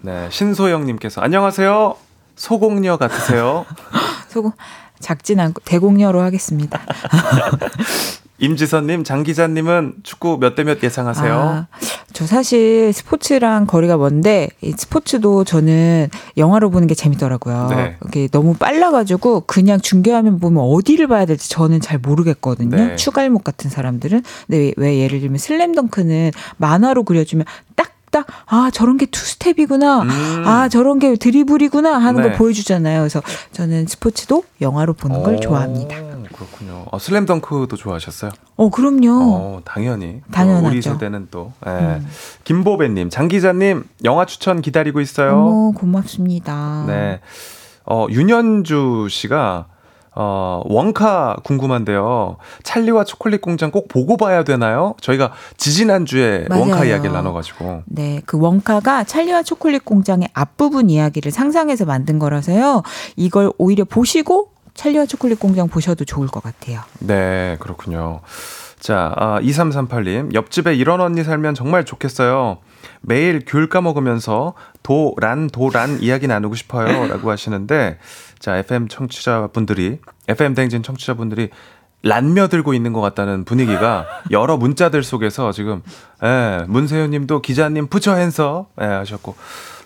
[0.00, 1.94] 네, 신소영님께서 안녕하세요.
[2.34, 3.64] 소공녀 같으세요.
[4.28, 4.50] 소금
[4.98, 6.80] 작진 않고 대공녀로 하겠습니다.
[8.40, 11.32] 임지선님, 장 기자님은 축구 몇 대 몇 예상하세요?
[11.32, 11.66] 아,
[12.12, 17.68] 저 사실 스포츠랑 거리가 먼데 이 스포츠도 저는 영화로 보는 게 재밌더라고요.
[17.70, 17.96] 네.
[18.06, 22.76] 이게 너무 빨라가지고 그냥 중계화면 보면 어디를 봐야 될지 저는 잘 모르겠거든요.
[22.76, 22.96] 네.
[22.96, 24.22] 추갈목 같은 사람들은.
[24.48, 27.44] 근데 왜, 왜 예를 들면 슬램덩크는 만화로 그려주면
[27.76, 27.92] 딱.
[28.10, 30.02] 딱, 아, 저런 게 투 스텝이구나.
[30.02, 30.42] 음.
[30.46, 32.28] 아, 저런 게 드리블이구나 하는 네.
[32.28, 33.00] 걸 보여주잖아요.
[33.00, 35.96] 그래서 저는 스포츠도 영화로 보는 걸 오, 좋아합니다.
[36.34, 36.84] 그렇군요.
[36.92, 38.30] 어, 슬램덩크도 좋아하셨어요?
[38.56, 39.10] 어, 그럼요.
[39.10, 40.20] 어, 당연히.
[40.26, 40.66] 또 당연하죠.
[40.66, 40.70] 음.
[40.70, 41.52] 우리 세대는 또.
[41.66, 42.00] 예.
[42.44, 45.32] 김보배님, 장 기자님, 영화 추천 기다리고 있어요.
[45.36, 46.84] 어머, 고맙습니다.
[46.86, 47.20] 네.
[47.86, 49.66] 어, 윤현주 씨가
[50.20, 52.38] 어, 원카 궁금한데요.
[52.64, 54.96] 찰리와 초콜릿 공장 꼭 보고 봐야 되나요?
[55.00, 56.62] 저희가 지지난주에 맞아요.
[56.62, 57.84] 원카 이야기를 나눠가지고.
[57.86, 62.82] 네, 그 원카가 찰리와 초콜릿 공장의 앞부분 이야기를 상상해서 만든 거라서요.
[63.14, 66.80] 이걸 오히려 보시고 찰리와 초콜릿 공장 보셔도 좋을 것 같아요.
[66.98, 68.20] 네, 그렇군요.
[68.80, 70.34] 자, 아, 2338님.
[70.34, 72.58] 옆집에 이런 언니 살면 정말 좋겠어요.
[73.00, 77.06] 매일 귤 까먹으면서 도란, 도란 이야기 나누고 싶어요.
[77.08, 77.98] 라고 하시는데,
[78.38, 81.50] 자, FM 청취자분들이, FM 댕진 청취자분들이
[82.02, 85.82] 란며 들고 있는 것 같다는 분위기가 여러 문자들 속에서 지금,
[86.22, 89.34] 예, 문세윤 님도 기자님 푸처 핸서, 예, 하셨고,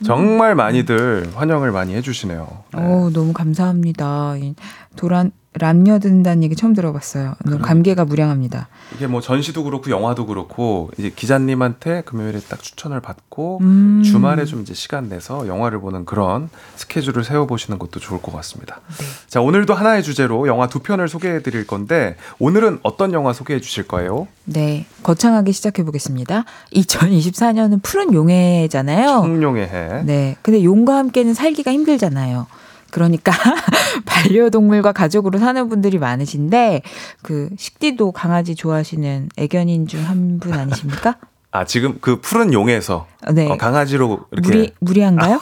[0.04, 2.64] 정말 많이들 환영을 많이 해주시네요.
[2.76, 4.36] 오, 너무 감사합니다.
[4.36, 4.54] 이
[4.96, 7.34] 도란 람녀 든다는 얘기 처음 들어봤어요.
[7.60, 8.68] 감개가 무량합니다.
[8.94, 14.02] 이게 뭐 전시도 그렇고 영화도 그렇고 이제 기자님한테 금요일에 딱 추천을 받고 음.
[14.02, 18.80] 주말에 좀 이제 시간 내서 영화를 보는 그런 스케줄을 세워 보시는 것도 좋을 것 같습니다.
[19.26, 23.86] 자 오늘도 하나의 주제로 영화 두 편을 소개해 드릴 건데 오늘은 어떤 영화 소개해 주실
[23.86, 24.28] 거예요?
[24.44, 26.44] 네, 거창하게 시작해 보겠습니다.
[26.74, 29.20] 2024년은 푸른 용해잖아요.
[29.20, 30.02] 청룡의 해.
[30.04, 30.36] 네.
[30.40, 32.46] 근데 용과 함께는 살기가 힘들잖아요.
[32.92, 33.32] 그러니까
[34.06, 36.82] 반려동물과 가족으로 사는 분들이 많으신데
[37.22, 41.16] 그 식디도 강아지 좋아하시는 애견인 중 한 분 아니십니까?
[41.50, 43.48] 아 지금 그 푸른 용에서 네.
[43.50, 45.38] 어, 강아지로 이렇게 무리 무리한가요?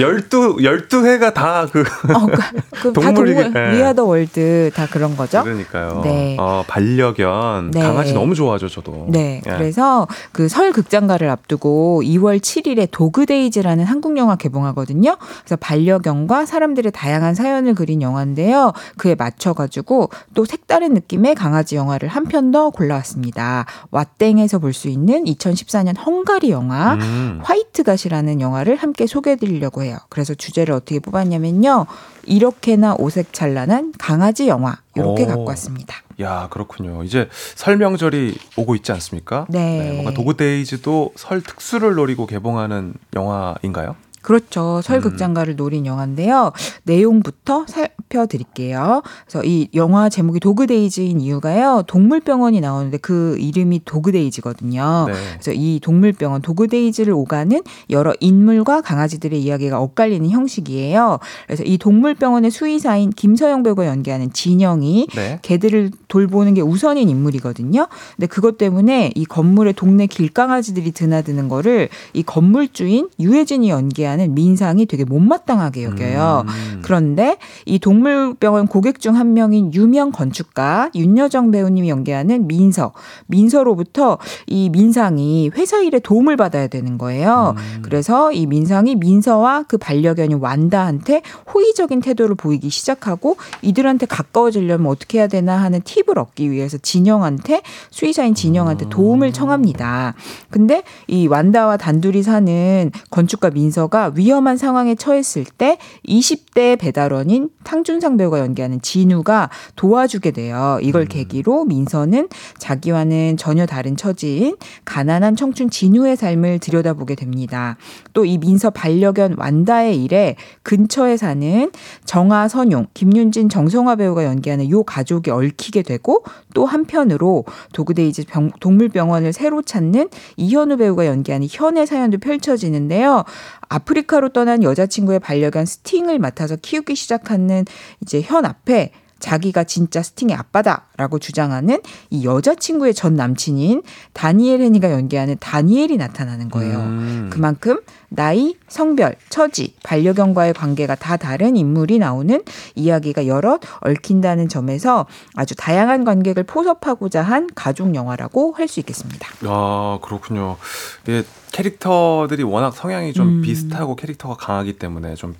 [0.00, 3.76] 열두 열두 회가 다그 어, 그, 그다 동물이- 동물 네.
[3.78, 5.42] 위아더 월드 다 그런 거죠.
[5.42, 6.00] 그러니까요.
[6.04, 6.36] 네.
[6.38, 7.80] 어, 반려견 네.
[7.82, 9.06] 강아지 너무 좋아하죠 저도.
[9.10, 9.42] 네.
[9.46, 9.50] 예.
[9.50, 15.16] 그래서 그 설 극장가를 앞두고 2월 7일에 도그데이즈라는 한국 영화 개봉하거든요.
[15.40, 18.72] 그래서 반려견과 사람들의 다양한 사연을 그린 영화인데요.
[18.96, 23.66] 그에 맞춰 가지고 또 색다른 느낌의 강아지 영화를 한 편 더 골라왔습니다.
[23.90, 27.40] 왓땡에서 볼수 있는 2014년 헝가리 영화 음.
[27.42, 29.98] 화이트 갓이라는 영화를 함께 소개해 드리려고 해요.
[30.08, 31.86] 그래서 주제를 어떻게 뽑았냐면요.
[32.24, 35.26] 이렇게나 오색 찬란한 강아지 영화 이렇게 오.
[35.26, 35.96] 갖고 왔습니다.
[36.20, 37.02] 야 그렇군요.
[37.02, 39.46] 이제 설 명절이 오고 있지 않습니까?
[39.48, 39.92] 네.
[39.92, 43.96] 뭔가 도그데이즈도 설 특수를 노리고 개봉하는 영화인가요?
[44.22, 44.80] 그렇죠.
[44.82, 45.02] 설 음.
[45.02, 46.52] 극장가를 노린 영화인데요.
[46.84, 49.02] 내용부터 살펴드릴게요.
[49.26, 51.84] 그래서 이 영화 제목이 도그데이즈인 이유가요.
[51.86, 55.04] 동물병원이 나오는데 그 이름이 도그데이즈거든요.
[55.08, 55.14] 네.
[55.34, 57.60] 그래서 이 동물병원 도그데이즈를 오가는
[57.90, 61.18] 여러 인물과 강아지들의 이야기가 엇갈리는 형식이에요.
[61.46, 65.38] 그래서 이 동물병원의 수의사인 김서영 배우가 연기하는 진영이 네.
[65.42, 67.86] 개들을 돌보는 게 우선인 인물이거든요.
[68.16, 74.86] 근데 그것 때문에 이 건물에 동네 길강아지들이 드나드는 거를 이 건물주인 유해진이 연기 하는 민상이
[74.86, 76.44] 되게 못마땅하게 여겨요.
[76.46, 76.80] 음.
[76.82, 77.36] 그런데
[77.66, 82.92] 이 동물병원 고객 중 한 명인 유명 건축가 윤여정 배우님이 연기하는 민서,
[83.26, 87.54] 민서로부터 이 민상이 회사 일에 도움을 받아야 되는 거예요.
[87.56, 87.82] 음.
[87.82, 95.26] 그래서 이 민상이 민서와 그 반려견인 완다한테 호의적인 태도를 보이기 시작하고 이들한테 가까워지려면 어떻게 해야
[95.26, 100.14] 되나 하는 팁을 얻기 위해서 진영한테 수의사인 진영한테 도움을 청합니다.
[100.50, 108.38] 근데 이 완다와 단둘이 사는 건축가 민서가 위험한 상황에 처했을 때 20대 배달원인 탕준상 배우가
[108.40, 110.78] 연기하는 진우가 도와주게 돼요.
[110.80, 112.28] 이걸 계기로 민서는
[112.58, 117.76] 자기와는 전혀 다른 처지인 가난한 청춘 진우의 삶을 들여다보게 됩니다.
[118.14, 121.70] 또 이 민서 반려견 완다의 일에 근처에 사는
[122.04, 126.22] 정아 선용, 김윤진, 정성화 배우가 연기하는 요 가족이 얽히게 되고
[126.54, 133.24] 또 한편으로 도그데이즈 병- 동물병원을 새로 찾는 이현우 배우가 연기하는 현의 사연도 펼쳐지는데요.
[133.68, 137.64] 아프리카로 떠난 여자친구의 반려견 스팅을 맡아서 키우기 시작하는
[138.02, 145.36] 이제 현 앞에 자기가 진짜 스팅의 아빠다라고 주장하는 이 여자친구의 전 남친인 다니엘 헤니가 연기하는
[145.40, 146.78] 다니엘이 나타나는 거예요.
[146.78, 147.30] 음.
[147.32, 152.42] 그만큼 나이, 성별, 처지, 반려견과의 관계가 다 다른 인물이 나오는
[152.74, 159.26] 이야기가 여럿 얽힌다는 점에서 아주 다양한 관객을 포섭하고자 한 가족 영화라고 할 수 있겠습니다.
[159.46, 160.56] 아 그렇군요.
[161.04, 163.42] 이게 캐릭터들이 워낙 성향이 좀 음.
[163.42, 165.34] 비슷하고 캐릭터가 강하기 때문에 좀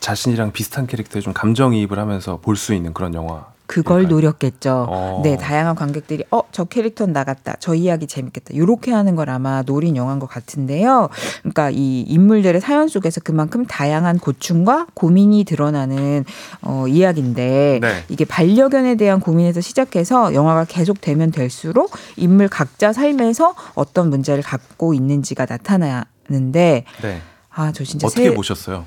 [0.00, 3.46] 자신이랑 비슷한 캐릭터에 좀 감정이입을 하면서 볼 수 있는 그런 영화.
[3.66, 4.86] 그걸 노렸겠죠.
[4.90, 5.20] 어.
[5.24, 7.56] 네, 다양한 관객들이 어, 저 캐릭터는 나갔다.
[7.60, 8.54] 저 이야기 재밌겠다.
[8.54, 11.08] 요렇게 하는 걸 아마 노린 영화인 것 같은데요.
[11.40, 16.26] 그러니까 이 인물들의 사연 속에서 그만큼 다양한 고충과 고민이 드러나는
[16.60, 18.04] 어, 이야기인데 네.
[18.10, 24.92] 이게 반려견에 대한 고민에서 시작해서 영화가 계속 되면 될수록 인물 각자 삶에서 어떤 문제를 갖고
[24.92, 27.20] 있는지가 나타나는데 네.
[27.50, 28.84] 아, 저 진짜 어떻게 새- 보셨어요?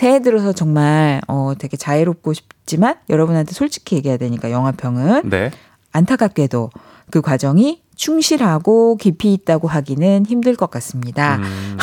[0.00, 5.50] 새해 들어서 정말 어 되게 자애롭고 싶지만 여러분한테 솔직히 얘기해야 되니까 영화평은 네.
[5.92, 6.70] 안타깝게도
[7.10, 11.36] 그 과정이 충실하고 깊이 있다고 하기는 힘들 것 같습니다.
[11.36, 11.76] 음.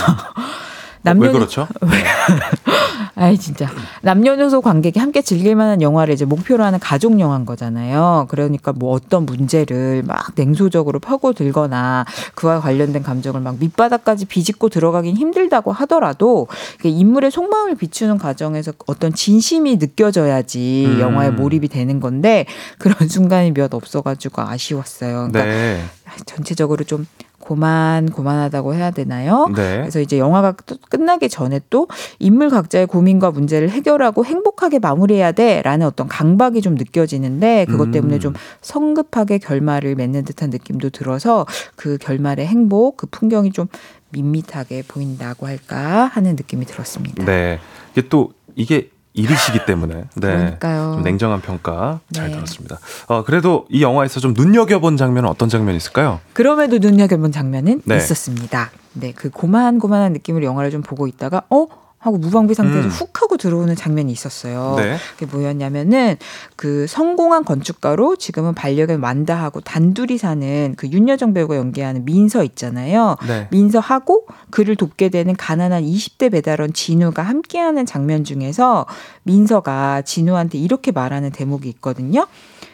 [1.04, 1.68] 남녀- 왜 그렇죠?
[3.18, 3.68] 아이 진짜
[4.02, 8.28] 남녀노소 관객이 함께 즐길 만한 영화를 이제 목표로 하는 가족 영화인 거잖아요.
[8.30, 12.06] 그러니까 뭐 어떤 문제를 막 냉소적으로 파고들거나
[12.36, 16.48] 그와 관련된 감정을 막 밑바닥까지 비집고 들어가긴 힘들다고 하더라도
[16.84, 21.00] 인물의 속마음을 비추는 과정에서 어떤 진심이 느껴져야지 음.
[21.00, 22.46] 영화에 몰입이 되는 건데
[22.78, 25.30] 그런 순간이 몇 없어가지고 아쉬웠어요.
[25.32, 25.84] 그러니까 네.
[26.26, 27.06] 전체적으로 좀
[27.48, 29.48] 고만 고만하다고 해야 되나요?
[29.56, 29.78] 네.
[29.78, 31.88] 그래서 이제 영화가 또 끝나기 전에 또
[32.20, 38.20] 인물 각자의 고민과 문제를 해결하고 행복하게 마무리해야 돼라는 어떤 강박이 좀 느껴지는데 그것 때문에 음.
[38.20, 41.46] 좀 성급하게 결말을 맺는 듯한 느낌도 들어서
[41.78, 43.68] 그 결말의 행복, 그 풍경이 좀
[44.10, 47.24] 밋밋하게 보인다고 할까 하는 느낌이 들었습니다.
[47.24, 47.60] 네.
[47.94, 50.06] 이게 또 이게 일이시기 때문에 네.
[50.16, 50.94] 그러니까요.
[50.94, 52.36] 좀 냉정한 평가 잘 네.
[52.36, 52.80] 들었습니다.
[53.08, 56.20] 어, 그래도 이 영화에서 좀 눈여겨본 장면은 어떤 장면이 있을까요?
[56.34, 57.98] 그럼에도 눈여겨본 장면은 네.
[57.98, 58.72] 있었습니다.
[58.94, 61.68] 네, 그 고만고만한 느낌으로 영화를 좀 보고 있다가 어
[62.00, 62.90] 하고 무방비 상태에서 음.
[62.90, 64.76] 훅 하고 들어오는 장면이 있었어요.
[64.78, 64.98] 네.
[65.18, 66.16] 그게 뭐였냐면은
[66.56, 73.18] 그 성공한 건축가로 지금은 반려견 완다하고 단둘이 사는 그 윤여정 배우가 연기하는 민서 있잖아요.
[73.28, 73.48] 네.
[73.50, 78.86] 민서하고 그를 돕게 되는 가난한 20대 배달원 진우가 함께하는 장면 중에서
[79.24, 82.28] 민서가 진우한테 이렇게 말하는 대목이 있거든요.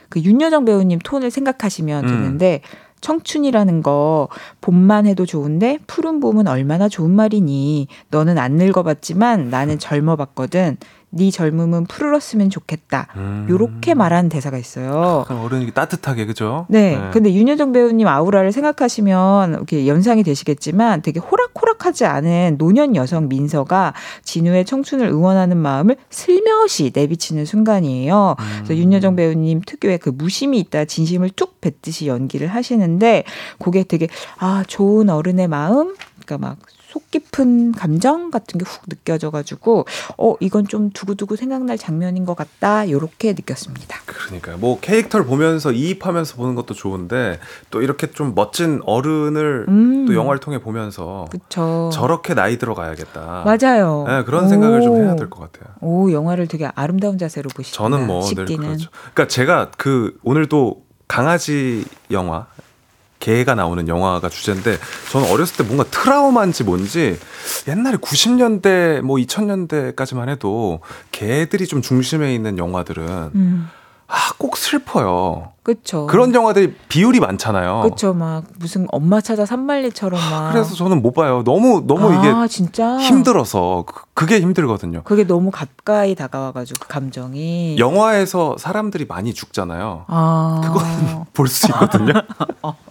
[0.09, 2.07] 그 윤여정 배우님 톤을 생각하시면 음.
[2.09, 2.61] 되는데
[3.04, 4.30] 청춘이라는 거
[4.62, 7.88] 봄만 해도 좋은데 푸른 봄은 얼마나 좋은 말이니.
[8.10, 10.78] 너는 안 늙어봤지만 나는 젊어봤거든.
[11.16, 13.07] 네 젊음은 푸르렀으면 좋겠다.
[13.16, 13.45] 음.
[13.49, 15.26] 요렇게 말하는 대사가 있어요.
[15.30, 16.66] 어른이 따뜻하게 그죠?
[16.70, 16.99] 네.
[17.11, 23.93] 근데 윤여정 배우님 아우라를 생각하시면 이렇게 연상이 되시겠지만 되게 호락호락하지 않은 노년 여성 민서가
[24.24, 28.36] 진우의 청춘을 응원하는 마음을 슬며시 내비치는 순간이에요.
[28.64, 33.24] 그래서 윤여정 배우님 특유의 그 무심이 있다 진심을 쭉 뱉듯이 연기를 하시는데
[33.59, 34.07] 그게 되게
[34.38, 35.95] 아 좋은 어른의 마음
[36.26, 36.57] 그러니까 막
[36.94, 39.86] 속 깊은 감정 같은 게 훅 느껴져가지고
[40.20, 43.98] 어 이건 좀 두고두고 생각날 장면인 것 같다 요렇게 느꼈습니다.
[44.06, 44.58] 그러니까요.
[44.60, 47.39] 뭐 캐릭터를 보면서 이입하면서 보는 것도 좋은데
[47.72, 50.06] 또 이렇게 좀 멋진 어른을 음.
[50.06, 51.89] 또 영화를 통해 보면서 그쵸.
[51.91, 53.44] 저렇게 나이 들어가야겠다.
[53.44, 54.06] 맞아요.
[54.08, 54.98] 네, 그런 생각을 좀 오.
[55.04, 55.74] 해야 될 것 같아요.
[55.82, 57.76] 오 영화를 되게 아름다운 자세로 보시죠.
[57.76, 58.64] 저는 뭐늘 쉽기는.
[58.68, 58.89] 그렇죠.
[59.14, 62.46] 그러니까 제가 그 오늘도 강아지 영화
[63.24, 64.78] 개가 나오는 영화가 주제인데
[65.11, 67.17] 저는 어렸을 때 뭔가 트라우마인지 뭔지
[67.69, 73.69] 옛날에 90년대 뭐 2000년대까지만 해도 개들이 좀 중심에 있는 영화들은 음,
[74.07, 75.53] 아 꼭 슬퍼요.
[75.63, 76.05] 그렇죠.
[76.07, 77.84] 그런 영화들이 비율이 많잖아요.
[77.84, 78.13] 그렇죠.
[78.13, 80.51] 막 무슨 엄마 찾아 산말리처럼 막.
[80.51, 81.43] 그래서 저는 못 봐요.
[81.45, 85.03] 너무 너무 아, 이게 진짜 힘들어서 그- 그게 힘들거든요.
[85.03, 87.78] 그게 너무 가까이 다가와 가지고 그 감정이.
[87.80, 90.03] 영화에서 사람들이 많이 죽잖아요.
[90.09, 90.61] 아.
[90.65, 92.11] 그거는 볼 수 있거든요.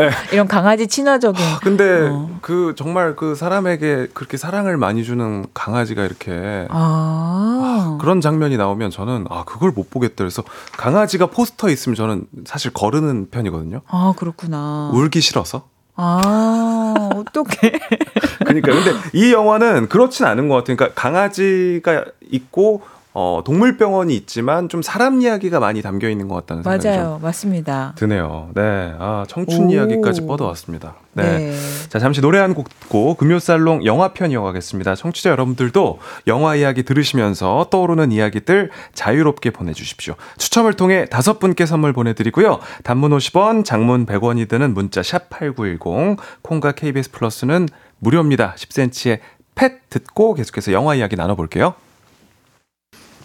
[0.00, 0.10] 네.
[0.32, 1.44] 이런 강아지 친화적인.
[1.62, 2.38] 근데 어.
[2.40, 7.98] 그 정말 그 사람에게 그렇게 사랑을 많이 주는 강아지가 이렇게 아.
[8.00, 10.42] 그런 장면이 나오면 저는 아 그걸 못 보겠다 그래서
[10.72, 13.82] 강아지가 포스터에 있으면 저는 사실 거르는 편이거든요.
[13.88, 14.90] 아 그렇구나.
[14.94, 15.68] 울기 싫어서.
[15.96, 17.78] 아 어떡해.
[18.40, 20.76] 그러니까 근데 이 영화는 그렇진 않은 것 같아요.
[20.76, 22.82] 그러니까 강아지가 있고
[23.12, 27.18] 어, 동물병원이 있지만 좀 사람 이야기가 많이 담겨 있는 것 같다는 생각이 좀 맞아요.
[27.20, 27.92] 맞습니다.
[27.96, 28.50] 드네요.
[28.54, 29.70] 네, 아 청춘 오.
[29.72, 30.94] 이야기까지 뻗어왔습니다.
[31.14, 31.38] 네.
[31.50, 31.56] 네.
[31.88, 34.94] 자 잠시 노래 한 곡 듣고 금요살롱 영화편 이어가겠습니다.
[34.94, 35.98] 청취자 여러분들도
[36.28, 40.14] 영화 이야기 들으시면서 떠오르는 이야기들 자유롭게 보내주십시오.
[40.38, 42.60] 추첨을 통해 다섯 분께 선물 보내드리고요.
[42.84, 48.54] 단문 50원, 장문 100원이 드는 문자 샵 #8910 콩과 KBS 플러스는 무료입니다.
[48.56, 49.18] 10cm의
[49.56, 51.74] 펫 듣고 계속해서 영화 이야기 나눠볼게요.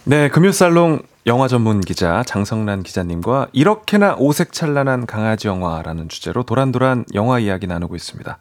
[0.08, 7.66] 네, 금요살롱 영화 전문 기자 장성란 기자님과 이렇게나 오색찬란한 강아지 영화라는 주제로 도란도란 영화 이야기
[7.66, 8.38] 나누고 있습니다.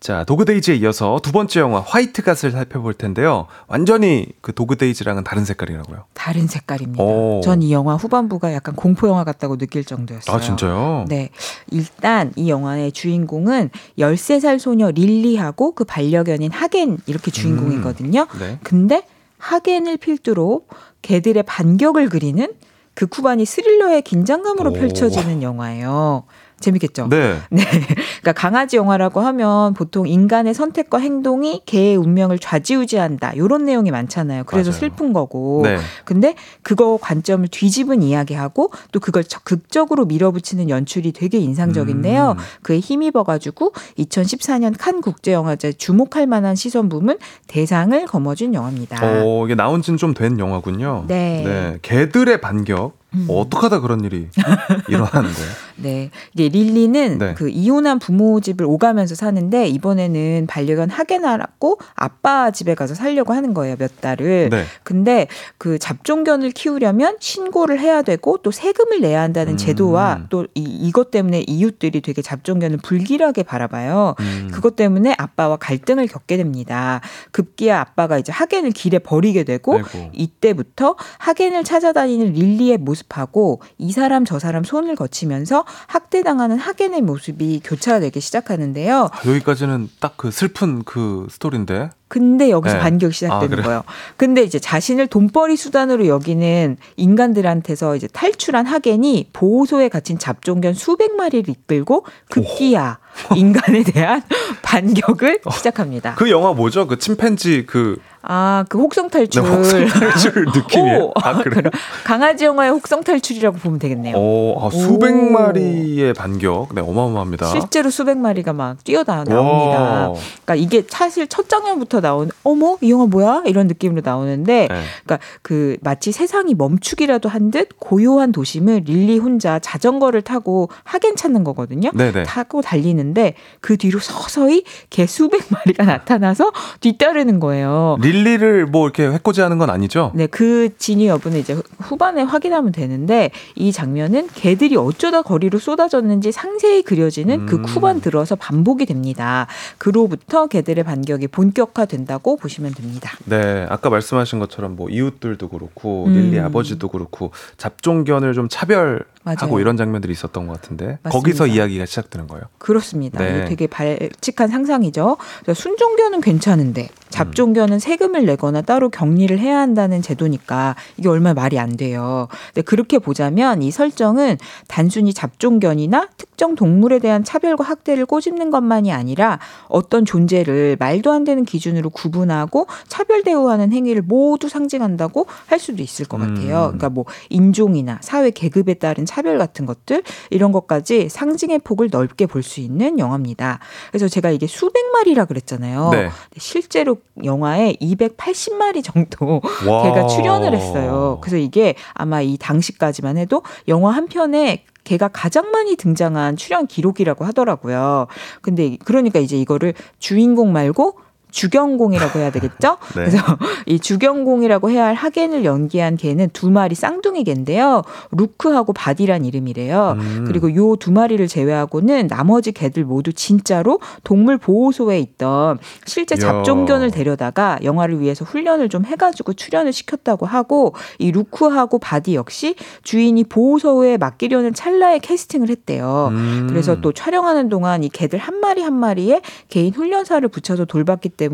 [0.00, 3.46] 자, 도그데이즈에 이어서 두 번째 영화 화이트 갓을 살펴볼 텐데요.
[3.68, 6.04] 완전히 그 도그데이즈랑은 다른 색깔이라고요.
[6.12, 7.02] 다른 색깔입니다.
[7.02, 7.40] 오.
[7.42, 10.36] 전이 영화 후반부가 약간 공포 영화 같다고 느낄 정도였어요.
[10.36, 11.06] 아, 진짜요?
[11.08, 11.30] 네.
[11.70, 18.26] 일단 이 영화의 주인공은 13살 소녀 릴리하고 그 반려견인 하겐 이렇게 주인공이거든요.
[18.38, 18.58] 네.
[18.62, 19.04] 근데
[19.38, 20.66] 하겐을 필두로
[21.02, 22.52] 개들의 반격을 그리는
[22.94, 24.72] 그 쿠반이 스릴러의 긴장감으로 오.
[24.72, 26.24] 펼쳐지는 영화예요.
[26.60, 27.08] 재밌겠죠?
[27.08, 27.38] 네.
[27.50, 27.62] 네.
[27.64, 33.32] 그러니까 강아지 영화라고 하면 보통 인간의 선택과 행동이 개의 운명을 좌지우지한다.
[33.34, 34.44] 이런 내용이 많잖아요.
[34.44, 34.80] 그래서 맞아요.
[34.80, 35.62] 슬픈 거고.
[35.64, 35.78] 네.
[36.04, 42.32] 근데 그거 관점을 뒤집은 이야기하고 또 그걸 적- 극적으로 밀어붙이는 연출이 되게 인상적인데요.
[42.36, 42.42] 음.
[42.62, 48.98] 그에 힘입어 가지고 2014년 칸 국제 영화제 주목할 만한 시선 부문 대상을 거머쥔 영화입니다.
[49.02, 51.04] 어, 이게 나온 지는 좀 된 영화군요.
[51.06, 51.78] 네.
[51.82, 52.97] 개들의 반격.
[53.28, 54.28] 어, 어떡하다 그런 일이
[54.88, 55.40] 일어나는데.
[55.76, 56.10] 네.
[56.34, 57.34] 이게 릴리는 네.
[57.34, 63.54] 그 이혼한 부모 집을 오가면서 사는데 이번에는 반려견 하겐 알았고 아빠 집에 가서 살려고 하는
[63.54, 64.50] 거예요, 몇 달을.
[64.50, 64.64] 네.
[64.82, 69.56] 근데 그 잡종견을 키우려면 신고를 해야 되고 또 세금을 내야 한다는 음.
[69.56, 74.16] 제도와 또 이, 이것 때문에 이웃들이 되게 잡종견을 불길하게 바라봐요.
[74.20, 74.48] 음.
[74.52, 77.00] 그것 때문에 아빠와 갈등을 겪게 됩니다.
[77.30, 80.10] 급기야 아빠가 이제 하겐을 길에 버리게 되고 아이고.
[80.12, 87.60] 이때부터 하겐을 찾아다니는 릴리의 모습 하고 이 사람 저 사람 손을 거치면서 학대당하는 하겐의 모습이
[87.64, 89.08] 교차되기 시작하는데요.
[89.12, 91.90] 아, 여기까지는 딱 그 슬픈 그 스토리인데.
[92.08, 92.80] 근데 여기서 네.
[92.80, 93.62] 반격이 아, 시작되는 그래요?
[93.64, 93.84] 거예요.
[94.16, 101.48] 근데 이제 자신을 돈벌이 수단으로 여기는 인간들한테서 이제 탈출한 하겐이 보호소에 갇힌 잡종견 수백 마리를
[101.48, 102.98] 이끌고 급기야
[103.36, 104.22] 인간에 대한
[104.62, 106.14] 반격을 시작합니다.
[106.16, 106.86] 그 영화 뭐죠?
[106.86, 107.98] 그 침팬지 그
[108.30, 109.42] 아, 그 혹성 탈출.
[109.42, 110.98] 네, 혹성 탈출 느낌이에요.
[111.06, 111.50] 오, 아, 그래요?
[111.50, 111.72] 그럼
[112.04, 114.16] 강아지 영화의 혹성 탈출이라고 보면 되겠네요.
[114.16, 115.30] 오, 아, 수백 오.
[115.30, 116.74] 마리의 반격.
[116.74, 117.46] 네, 어마어마합니다.
[117.46, 119.80] 실제로 수백 마리가 막 뛰어다 나옵니다.
[119.80, 120.12] 와.
[120.44, 124.82] 그러니까 이게 사실 첫 장면부터 나오는 어머 이 영화 뭐야 이런 느낌으로 나오는데 네.
[125.04, 131.44] 그러니까 그 마치 세상이 멈추기라도 한 듯 고요한 도심을 릴리 혼자 자전거를 타고 하겐 찾는
[131.44, 131.90] 거거든요.
[131.94, 132.24] 네네.
[132.24, 137.96] 타고 달리는데 그 뒤로 서서히 개 수백 마리가 나타나서 뒤따르는 거예요.
[138.02, 140.12] 릴리 를 뭐 이렇게 해코지하는 건 아니죠?
[140.14, 146.32] 네, 그 진위 여부는 이제 후- 후반에 확인하면 되는데 이 장면은 개들이 어쩌다 거리로 쏟아졌는지
[146.32, 147.64] 상세히 그려지는 그 음.
[147.64, 149.46] 후반 들어서 반복이 됩니다.
[149.78, 153.10] 그로부터 개들의 반격이 본격화된다고 보시면 됩니다.
[153.24, 156.12] 네, 아까 말씀하신 것처럼 뭐 이웃들도 그렇고 음.
[156.12, 159.60] 릴리 아버지도 그렇고 잡종견을 좀 차별 하고 맞아요.
[159.60, 161.10] 이런 장면들이 있었던 것 같은데 맞습니다.
[161.10, 162.44] 거기서 이야기가 시작되는 거예요.
[162.58, 163.18] 그렇습니다.
[163.22, 163.44] 네.
[163.44, 165.18] 되게 발칙한 상상이죠.
[165.54, 172.28] 순종견은 괜찮은데 잡종견은 세금을 내거나 따로 격리를 해야 한다는 제도니까 이게 얼마나 말이 안 돼요.
[172.48, 179.38] 근데 그렇게 보자면 이 설정은 단순히 잡종견이나 특정 동물에 대한 차별과 학대를 꼬집는 것만이 아니라
[179.68, 186.06] 어떤 존재를 말도 안 되는 기준으로 구분하고 차별 대우하는 행위를 모두 상징한다고 할 수도 있을
[186.06, 186.72] 것 같아요.
[186.72, 186.78] 음.
[186.78, 192.38] 그러니까 뭐 인종이나 사회 계급에 따른 차별 같은 것들 이런 것까지 상징의 폭을 넓게 볼
[192.48, 193.58] 수 있는 영화입니다.
[193.90, 195.90] 그래서 제가 이게 수백 마리라 그랬잖아요.
[195.92, 196.08] 네.
[196.38, 199.82] 실제로 영화에 280마리 정도 와.
[199.82, 201.18] 개가 출연을 했어요.
[201.20, 207.24] 그래서 이게 아마 이 당시까지만 해도 영화 한 편에 개가 가장 많이 등장한 출연 기록이라고
[207.24, 208.06] 하더라고요.
[208.40, 210.98] 근데 그러니까 이제 이거를 주인공 말고
[211.38, 212.78] 주경공이라고 해야 되겠죠?
[212.96, 213.04] 네.
[213.04, 213.18] 그래서
[213.66, 217.82] 이 주경공이라고 해야 할 하겐을 연기한 개는 두 마리 쌍둥이 개인데요.
[218.10, 219.96] 루크하고 바디란 이름이래요.
[219.98, 220.24] 음.
[220.26, 226.16] 그리고 요 두 마리를 제외하고는 나머지 개들 모두 진짜로 동물 보호소에 있던 실제.
[226.18, 233.22] 잡종견을 데려다가 영화를 위해서 훈련을 좀 해가지고 출연을 시켰다고 하고 이 루크하고 바디 역시 주인이
[233.24, 236.08] 보호소에 맡기려는 찰나에 캐스팅을 했대요.
[236.12, 236.46] 음.
[236.48, 241.27] 그래서 또 촬영하는 동안 이 개들 한 마리 한 마리에 개인 훈련사를 붙여서 돌봤기 때문에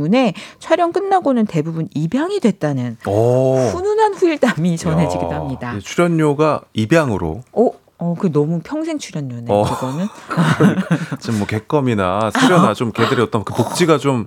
[0.58, 3.56] 촬영 끝나고는 대부분 입양이 됐다는 오.
[3.56, 5.74] 훈훈한 후일담이 전해지기도 야, 합니다.
[5.74, 9.46] 이 출연료가 입양으로 어, 어, 그 너무 평생 출연료네.
[9.48, 9.62] 어.
[9.64, 10.06] 그거는.
[11.20, 14.26] 지금 뭐 객검이나 수료나 좀 개들의 어떤 그 복지가 좀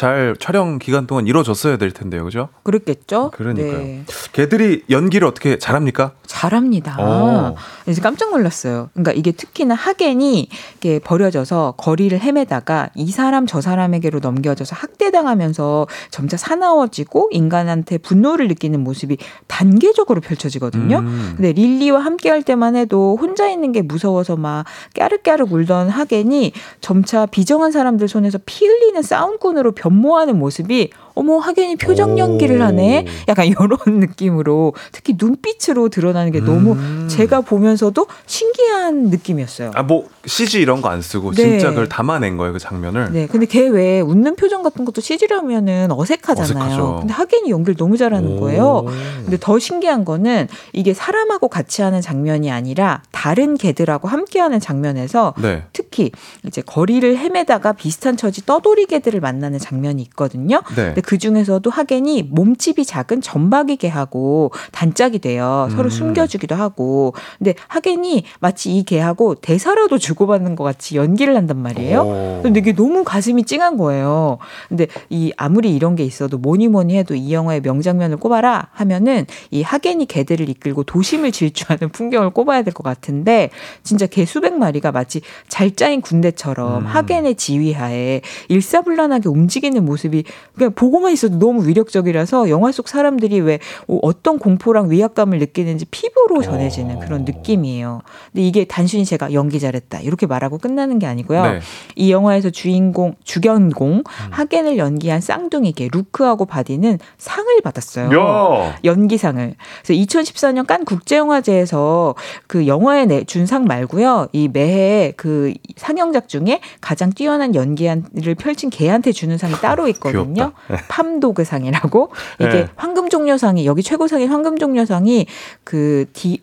[0.00, 2.48] 잘 촬영 기간 동안 이루어졌어야 될 텐데요, 그죠?
[2.62, 3.32] 그랬겠죠?
[3.34, 3.78] 그러니까요.
[3.78, 4.04] 네.
[4.32, 6.12] 개들이 연기를 어떻게 잘합니까?
[6.24, 6.96] 잘합니다.
[6.98, 7.54] 어.
[7.84, 8.88] 그래서 깜짝 놀랐어요.
[8.94, 16.38] 그러니까 이게 특히나 하겐이 이렇게 버려져서 거리를 헤매다가 이 사람 저 사람에게로 넘겨져서 학대당하면서 점차
[16.38, 21.00] 사나워지고 인간한테 분노를 느끼는 모습이 단계적으로 펼쳐지거든요.
[21.00, 21.32] 음.
[21.36, 24.64] 근데 릴리와 함께 할 때만 해도 혼자 있는 게 무서워서 막
[24.96, 31.76] 까르까르 울던 하겐이 점차 비정한 사람들 손에서 피 흘리는 싸움꾼으로 변 모하는 모습이 어머 하겐이
[31.76, 37.06] 표정 연기를 하네 약간 이런 느낌으로 특히 눈빛으로 드러나는 게 너무 음.
[37.10, 39.70] 제가 보면서도 신기한 느낌이었어요.
[39.74, 41.42] 아, 뭐 CG 이런 거 안 쓰고 네.
[41.42, 43.12] 진짜 그걸 담아낸 거예요, 그 장면을.
[43.12, 46.64] 네, 근데 걔 왜 웃는 표정 같은 것도 CG라면은 어색하잖아요.
[46.64, 46.96] 어색하죠.
[47.00, 48.40] 근데 하겐이 연기를 너무 잘하는 오.
[48.40, 48.84] 거예요.
[49.22, 55.62] 근데 더 신기한 거는 이게 사람하고 같이 하는 장면이 아니라 다른 개들하고 함께하는 장면에서 네.
[55.72, 56.10] 특히
[56.44, 60.62] 이제 거리를 헤매다가 비슷한 처지 떠돌이 개들을 만나는 장면이 있거든요.
[60.74, 60.86] 네.
[60.86, 65.66] 근데 그 중에서도 하겐이 몸집이 작은 전박이 개하고 단짝이 돼요.
[65.72, 65.90] 서로 음.
[65.90, 67.14] 숨겨주기도 하고.
[67.36, 72.02] 근데 하겐이 마치 이 개하고 대사라도 주고받는 것 같이 연기를 한단 말이에요.
[72.02, 72.40] 오.
[72.44, 74.38] 근데 이게 너무 가슴이 찡한 거예요.
[74.68, 79.62] 근데 이 아무리 이런 게 있어도 뭐니 뭐니 해도 이 영화의 명장면을 꼽아라 하면은 이
[79.62, 83.50] 하겐이 개들을 이끌고 도심을 질주하는 풍경을 꼽아야 될 것 같은데
[83.82, 86.86] 진짜 개 수백 마리가 마치 잘 짜인 군대처럼 음.
[86.86, 90.22] 하겐의 지휘하에 일사불란하게 움직이는 모습이
[90.54, 96.42] 그냥 보 고만 있어도 너무 위력적이라서 영화 속 사람들이 왜 어떤 공포랑 위압감을 느끼는지 피부로
[96.42, 98.00] 전해지는 그런 느낌이에요.
[98.32, 101.42] 근데 이게 단순히 제가 연기 잘했다 이렇게 말하고 끝나는 게 아니고요.
[101.42, 101.60] 네.
[101.96, 108.10] 이 영화에서 주인공 주견공 하겐을 연기한 쌍둥이 개 루크하고 바디는 상을 받았어요.
[108.18, 108.76] 야.
[108.84, 109.54] 연기상을.
[109.84, 112.14] 그래서 2014년 깐 국제영화제에서
[112.46, 114.28] 그 영화에 내준 상 말고요.
[114.32, 120.52] 이 매해 그 상영작 중에 가장 뛰어난 연기를 펼친 개한테 주는 상이 따로 있거든요.
[120.88, 122.68] 팜도그상이라고 이게 네.
[122.76, 125.26] 황금종려상이 여기 최고상인 황금종려상이
[125.64, 126.42] 그 디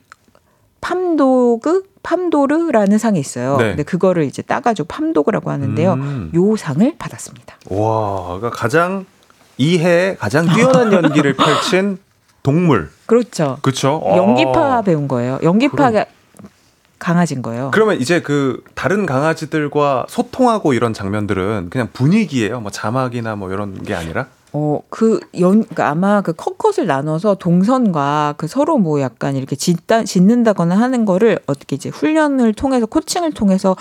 [0.81, 3.57] 팜도그 팜도르라는 상이 있어요.
[3.57, 3.69] 네.
[3.69, 5.93] 근데 그거를 이제 따가지고 팜도그라고 하는데요.
[5.93, 6.31] 음.
[6.35, 7.55] 요 상을 받았습니다.
[7.69, 9.05] 와, 그러니까 가장
[9.57, 11.97] 이해 가장 뛰어난 연기를 펼친
[12.43, 12.89] 동물.
[13.07, 13.57] 그렇죠.
[13.61, 14.01] 그렇죠?
[14.05, 15.39] 연기파 배운 거예요.
[15.43, 16.05] 연기파가
[16.99, 17.71] 강아진 거예요.
[17.73, 22.59] 그러면 이제 그 다른 강아지들과 소통하고 이런 장면들은 그냥 분위기예요.
[22.59, 24.27] 뭐 자막이나 뭐 이런 게 아니라.
[24.53, 30.03] 어, 그 연, 그 아마 그 컷컷을 나눠서 동선과 그 서로 뭐 약간 이렇게 짓다,
[30.03, 33.75] 짓는다거나 하는 거를 어떻게 이제 훈련을 통해서 코칭을 통해서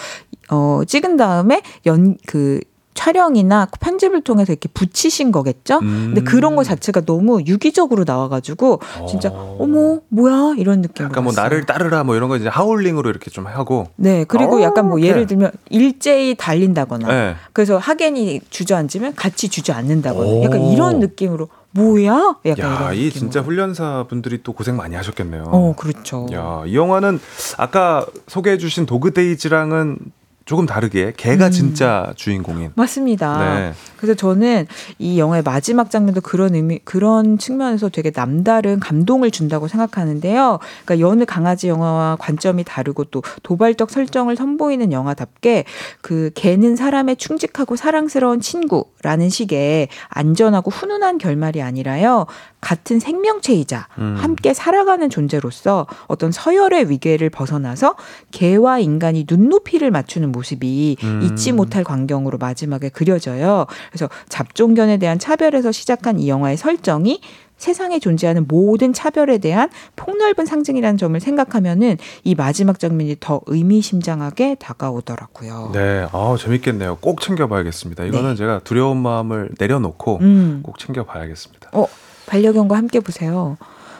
[0.50, 2.60] 어, 찍은 다음에 연, 그
[2.96, 5.78] 촬영이나 편집을 통해서 이렇게 붙이신 거겠죠?
[5.78, 6.12] 음.
[6.14, 11.04] 근데 그런 거 자체가 너무 유기적으로 나와가지고 진짜 어 머 뭐야 이런 느낌.
[11.06, 13.86] 약간 뭐 나를 따르라 뭐 이런 거 이제 하울링으로 이렇게 좀 하고.
[13.96, 15.06] 네 그리고 어, 약간 뭐 네.
[15.08, 17.34] 예를 들면 일제히 달린다거나 네.
[17.52, 20.44] 그래서 하겐이 주저앉으면 같이 주저앉는다거나 오.
[20.44, 22.36] 약간 이런 느낌으로 뭐야?
[22.46, 23.10] 약간 야, 이.
[23.10, 25.44] 진짜 훈련사 분들이 또 고생 많이 하셨겠네요.
[25.48, 26.26] 어 그렇죠.
[26.32, 27.20] 야, 이 영화는
[27.58, 29.98] 아까 소개해 주신 도그데이즈랑은
[30.46, 31.50] 조금 다르게 걔가 음.
[31.50, 32.70] 진짜 주인공인.
[32.76, 33.38] 맞습니다.
[33.38, 33.72] 네.
[33.96, 40.60] 그래서 저는 이 영화의 마지막 장면도 그런 의미, 그런 측면에서 되게 남다른 감동을 준다고 생각하는데요.
[40.84, 45.64] 그러니까 여느 강아지 영화와 관점이 다르고 또 도발적 설정을 선보이는 영화답게
[46.00, 52.26] 그 개는 사람의 충직하고 사랑스러운 친구라는 식의 안전하고 훈훈한 결말이 아니라요.
[52.60, 54.16] 같은 생명체이자 음.
[54.18, 57.96] 함께 살아가는 존재로서 어떤 서열의 위계를 벗어나서
[58.30, 61.22] 개와 인간이 눈높이를 맞추는 모습이 음.
[61.22, 63.66] 잊지 못할 광경으로 마지막에 그려져요.
[63.90, 67.20] 그래서 잡종견에 대한 차별에서 시작한 이 영화의 설정이
[67.56, 75.70] 세상에 존재하는 모든 차별에 대한 폭넓은 상징이라는 점을 생각하면은 이 마지막 장면이 더 의미심장하게 다가오더라고요.
[75.72, 76.98] 네, 아 재밌겠네요.
[77.00, 78.04] 꼭 챙겨봐야겠습니다.
[78.04, 80.60] 이거는 제가 두려운 마음을 내려놓고 음.
[80.62, 81.70] 꼭 챙겨봐야겠습니다.
[81.72, 81.86] 어,
[82.26, 83.56] 반려견과 함께 보세요.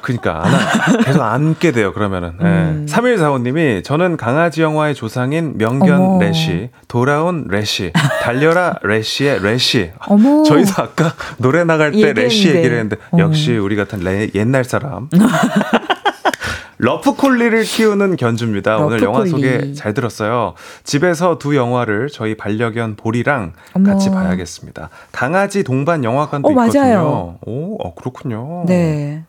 [0.07, 1.93] 그러니까 안, 계속 안게 돼요.
[1.93, 2.87] 그러면은 음.
[2.87, 2.93] 네.
[2.95, 6.21] 3145님이 저는 강아지 영화의 조상인 명견 어머.
[6.21, 7.93] 레시, 돌아온 레시,
[8.23, 9.91] 달려라 레시의 레시.
[10.07, 10.45] 어머.
[10.45, 12.23] 저희도 아까 노래 나갈 때 얘기했는데.
[12.23, 13.19] 레시 얘기를 했는데 어.
[13.19, 15.09] 역시 우리 같은 레- 옛날 사람.
[16.79, 18.77] 러프콜리를 키우는 견주입니다.
[18.79, 19.31] 오늘 영화 러프콜리.
[19.31, 20.53] 소개 잘 들었어요.
[20.85, 23.91] 집에서 두 영화를 저희 반려견 보리랑 어머.
[23.91, 24.91] 같이 봐야겠습니다.
[25.11, 26.69] 강아지 동반 영화관도 어, 맞아요.
[26.69, 27.39] 있거든요.
[27.47, 28.65] 오, 어, 그렇군요.
[28.67, 29.25] 네.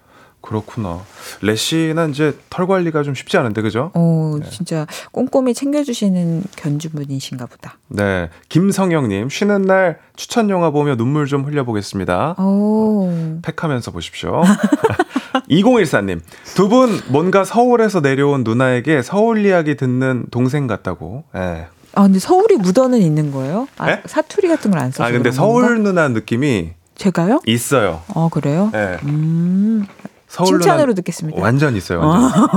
[0.47, 1.01] 그렇구나.
[1.41, 3.91] 레시는 이제 털 관리가 좀 쉽지 않은데 그죠?
[3.93, 7.77] 어, 진짜 꼼꼼히 챙겨주시는 견주분이신가 보다.
[7.89, 8.29] 네.
[8.47, 12.35] 김성영님 쉬는 날 추천 영화 보며 눈물 좀 흘려보겠습니다.
[12.41, 13.11] 오.
[13.41, 14.41] 팩하면서 보십시오.
[15.49, 16.21] 2014님
[16.55, 21.25] 두 분 뭔가 서울에서 내려온 누나에게 서울 이야기 듣는 동생 같다고.
[21.35, 21.67] 예.
[21.93, 23.67] 아, 근데 서울이 묻어는 있는 거예요?
[23.77, 24.01] 아, 네?
[24.05, 25.81] 사투리 같은 걸 안 써서 아 근데 서울 건가?
[25.83, 27.41] 누나 느낌이 제가요?
[27.45, 28.01] 있어요.
[28.09, 28.71] 어, 그래요?
[28.73, 28.97] 예.
[29.03, 29.85] 음.
[30.37, 31.41] 서울 칭찬으로 듣겠습니다.
[31.41, 31.99] 완전 있어요.
[31.99, 32.47] 완전.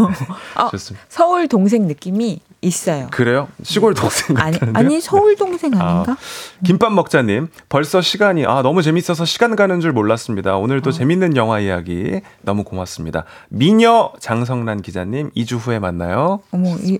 [0.54, 1.06] 아, 좋습니다.
[1.08, 3.08] 서울 동생 느낌이 있어요.
[3.10, 3.48] 그래요?
[3.62, 4.78] 시골 동생 아니, 같은데.
[4.78, 6.16] 아니 서울 동생 아닌가?
[6.62, 10.56] 김밥 먹자님, 벌써 시간이, 아, 너무 재밌어서 시간 가는 줄 몰랐습니다.
[10.56, 13.24] 오늘도 재밌는 영화 이야기 너무 고맙습니다.
[13.48, 16.40] 미녀 장성란 기자님, 2주 후에 만나요.
[16.50, 16.98] 어머, 이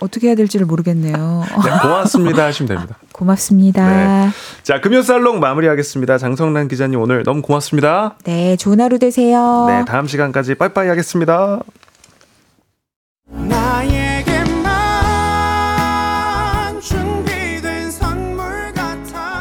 [0.00, 1.44] 어떻게 해야 될지를 모르겠네요.
[1.64, 2.96] 네, 고맙습니다 하시면 됩니다.
[3.20, 3.86] 고맙습니다.
[3.86, 4.30] 네.
[4.62, 6.16] 자, 금요살롱 마무리하겠습니다.
[6.16, 8.16] 장성란 기자님 오늘 너무 고맙습니다.
[8.24, 9.66] 네, 좋은 하루 되세요.
[9.68, 11.60] 네, 다음 시간까지 빠이빠이 하겠습니다.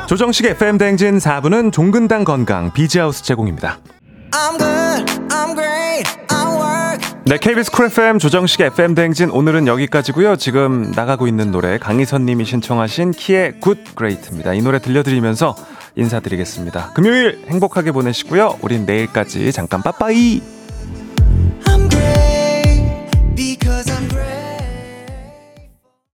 [0.07, 3.77] 조정식 FM 대행진 4부는 종근당 건강 비지하우스 제공입니다.
[4.31, 6.78] I'm good, I'm great, I work
[7.30, 10.35] 네, KBS 쿨 FM 조정식 FM 대행진 오늘은 여기까지고요.
[10.38, 14.56] 지금 나가고 있는 노래 강희선 님이 신청하신 키의 Good Great입니다.
[14.56, 15.56] 이 노래 들려드리면서
[15.95, 16.93] 인사드리겠습니다.
[16.95, 18.57] 금요일 행복하게 보내시고요.
[18.64, 20.59] 우린 내일까지 잠깐 빠빠이.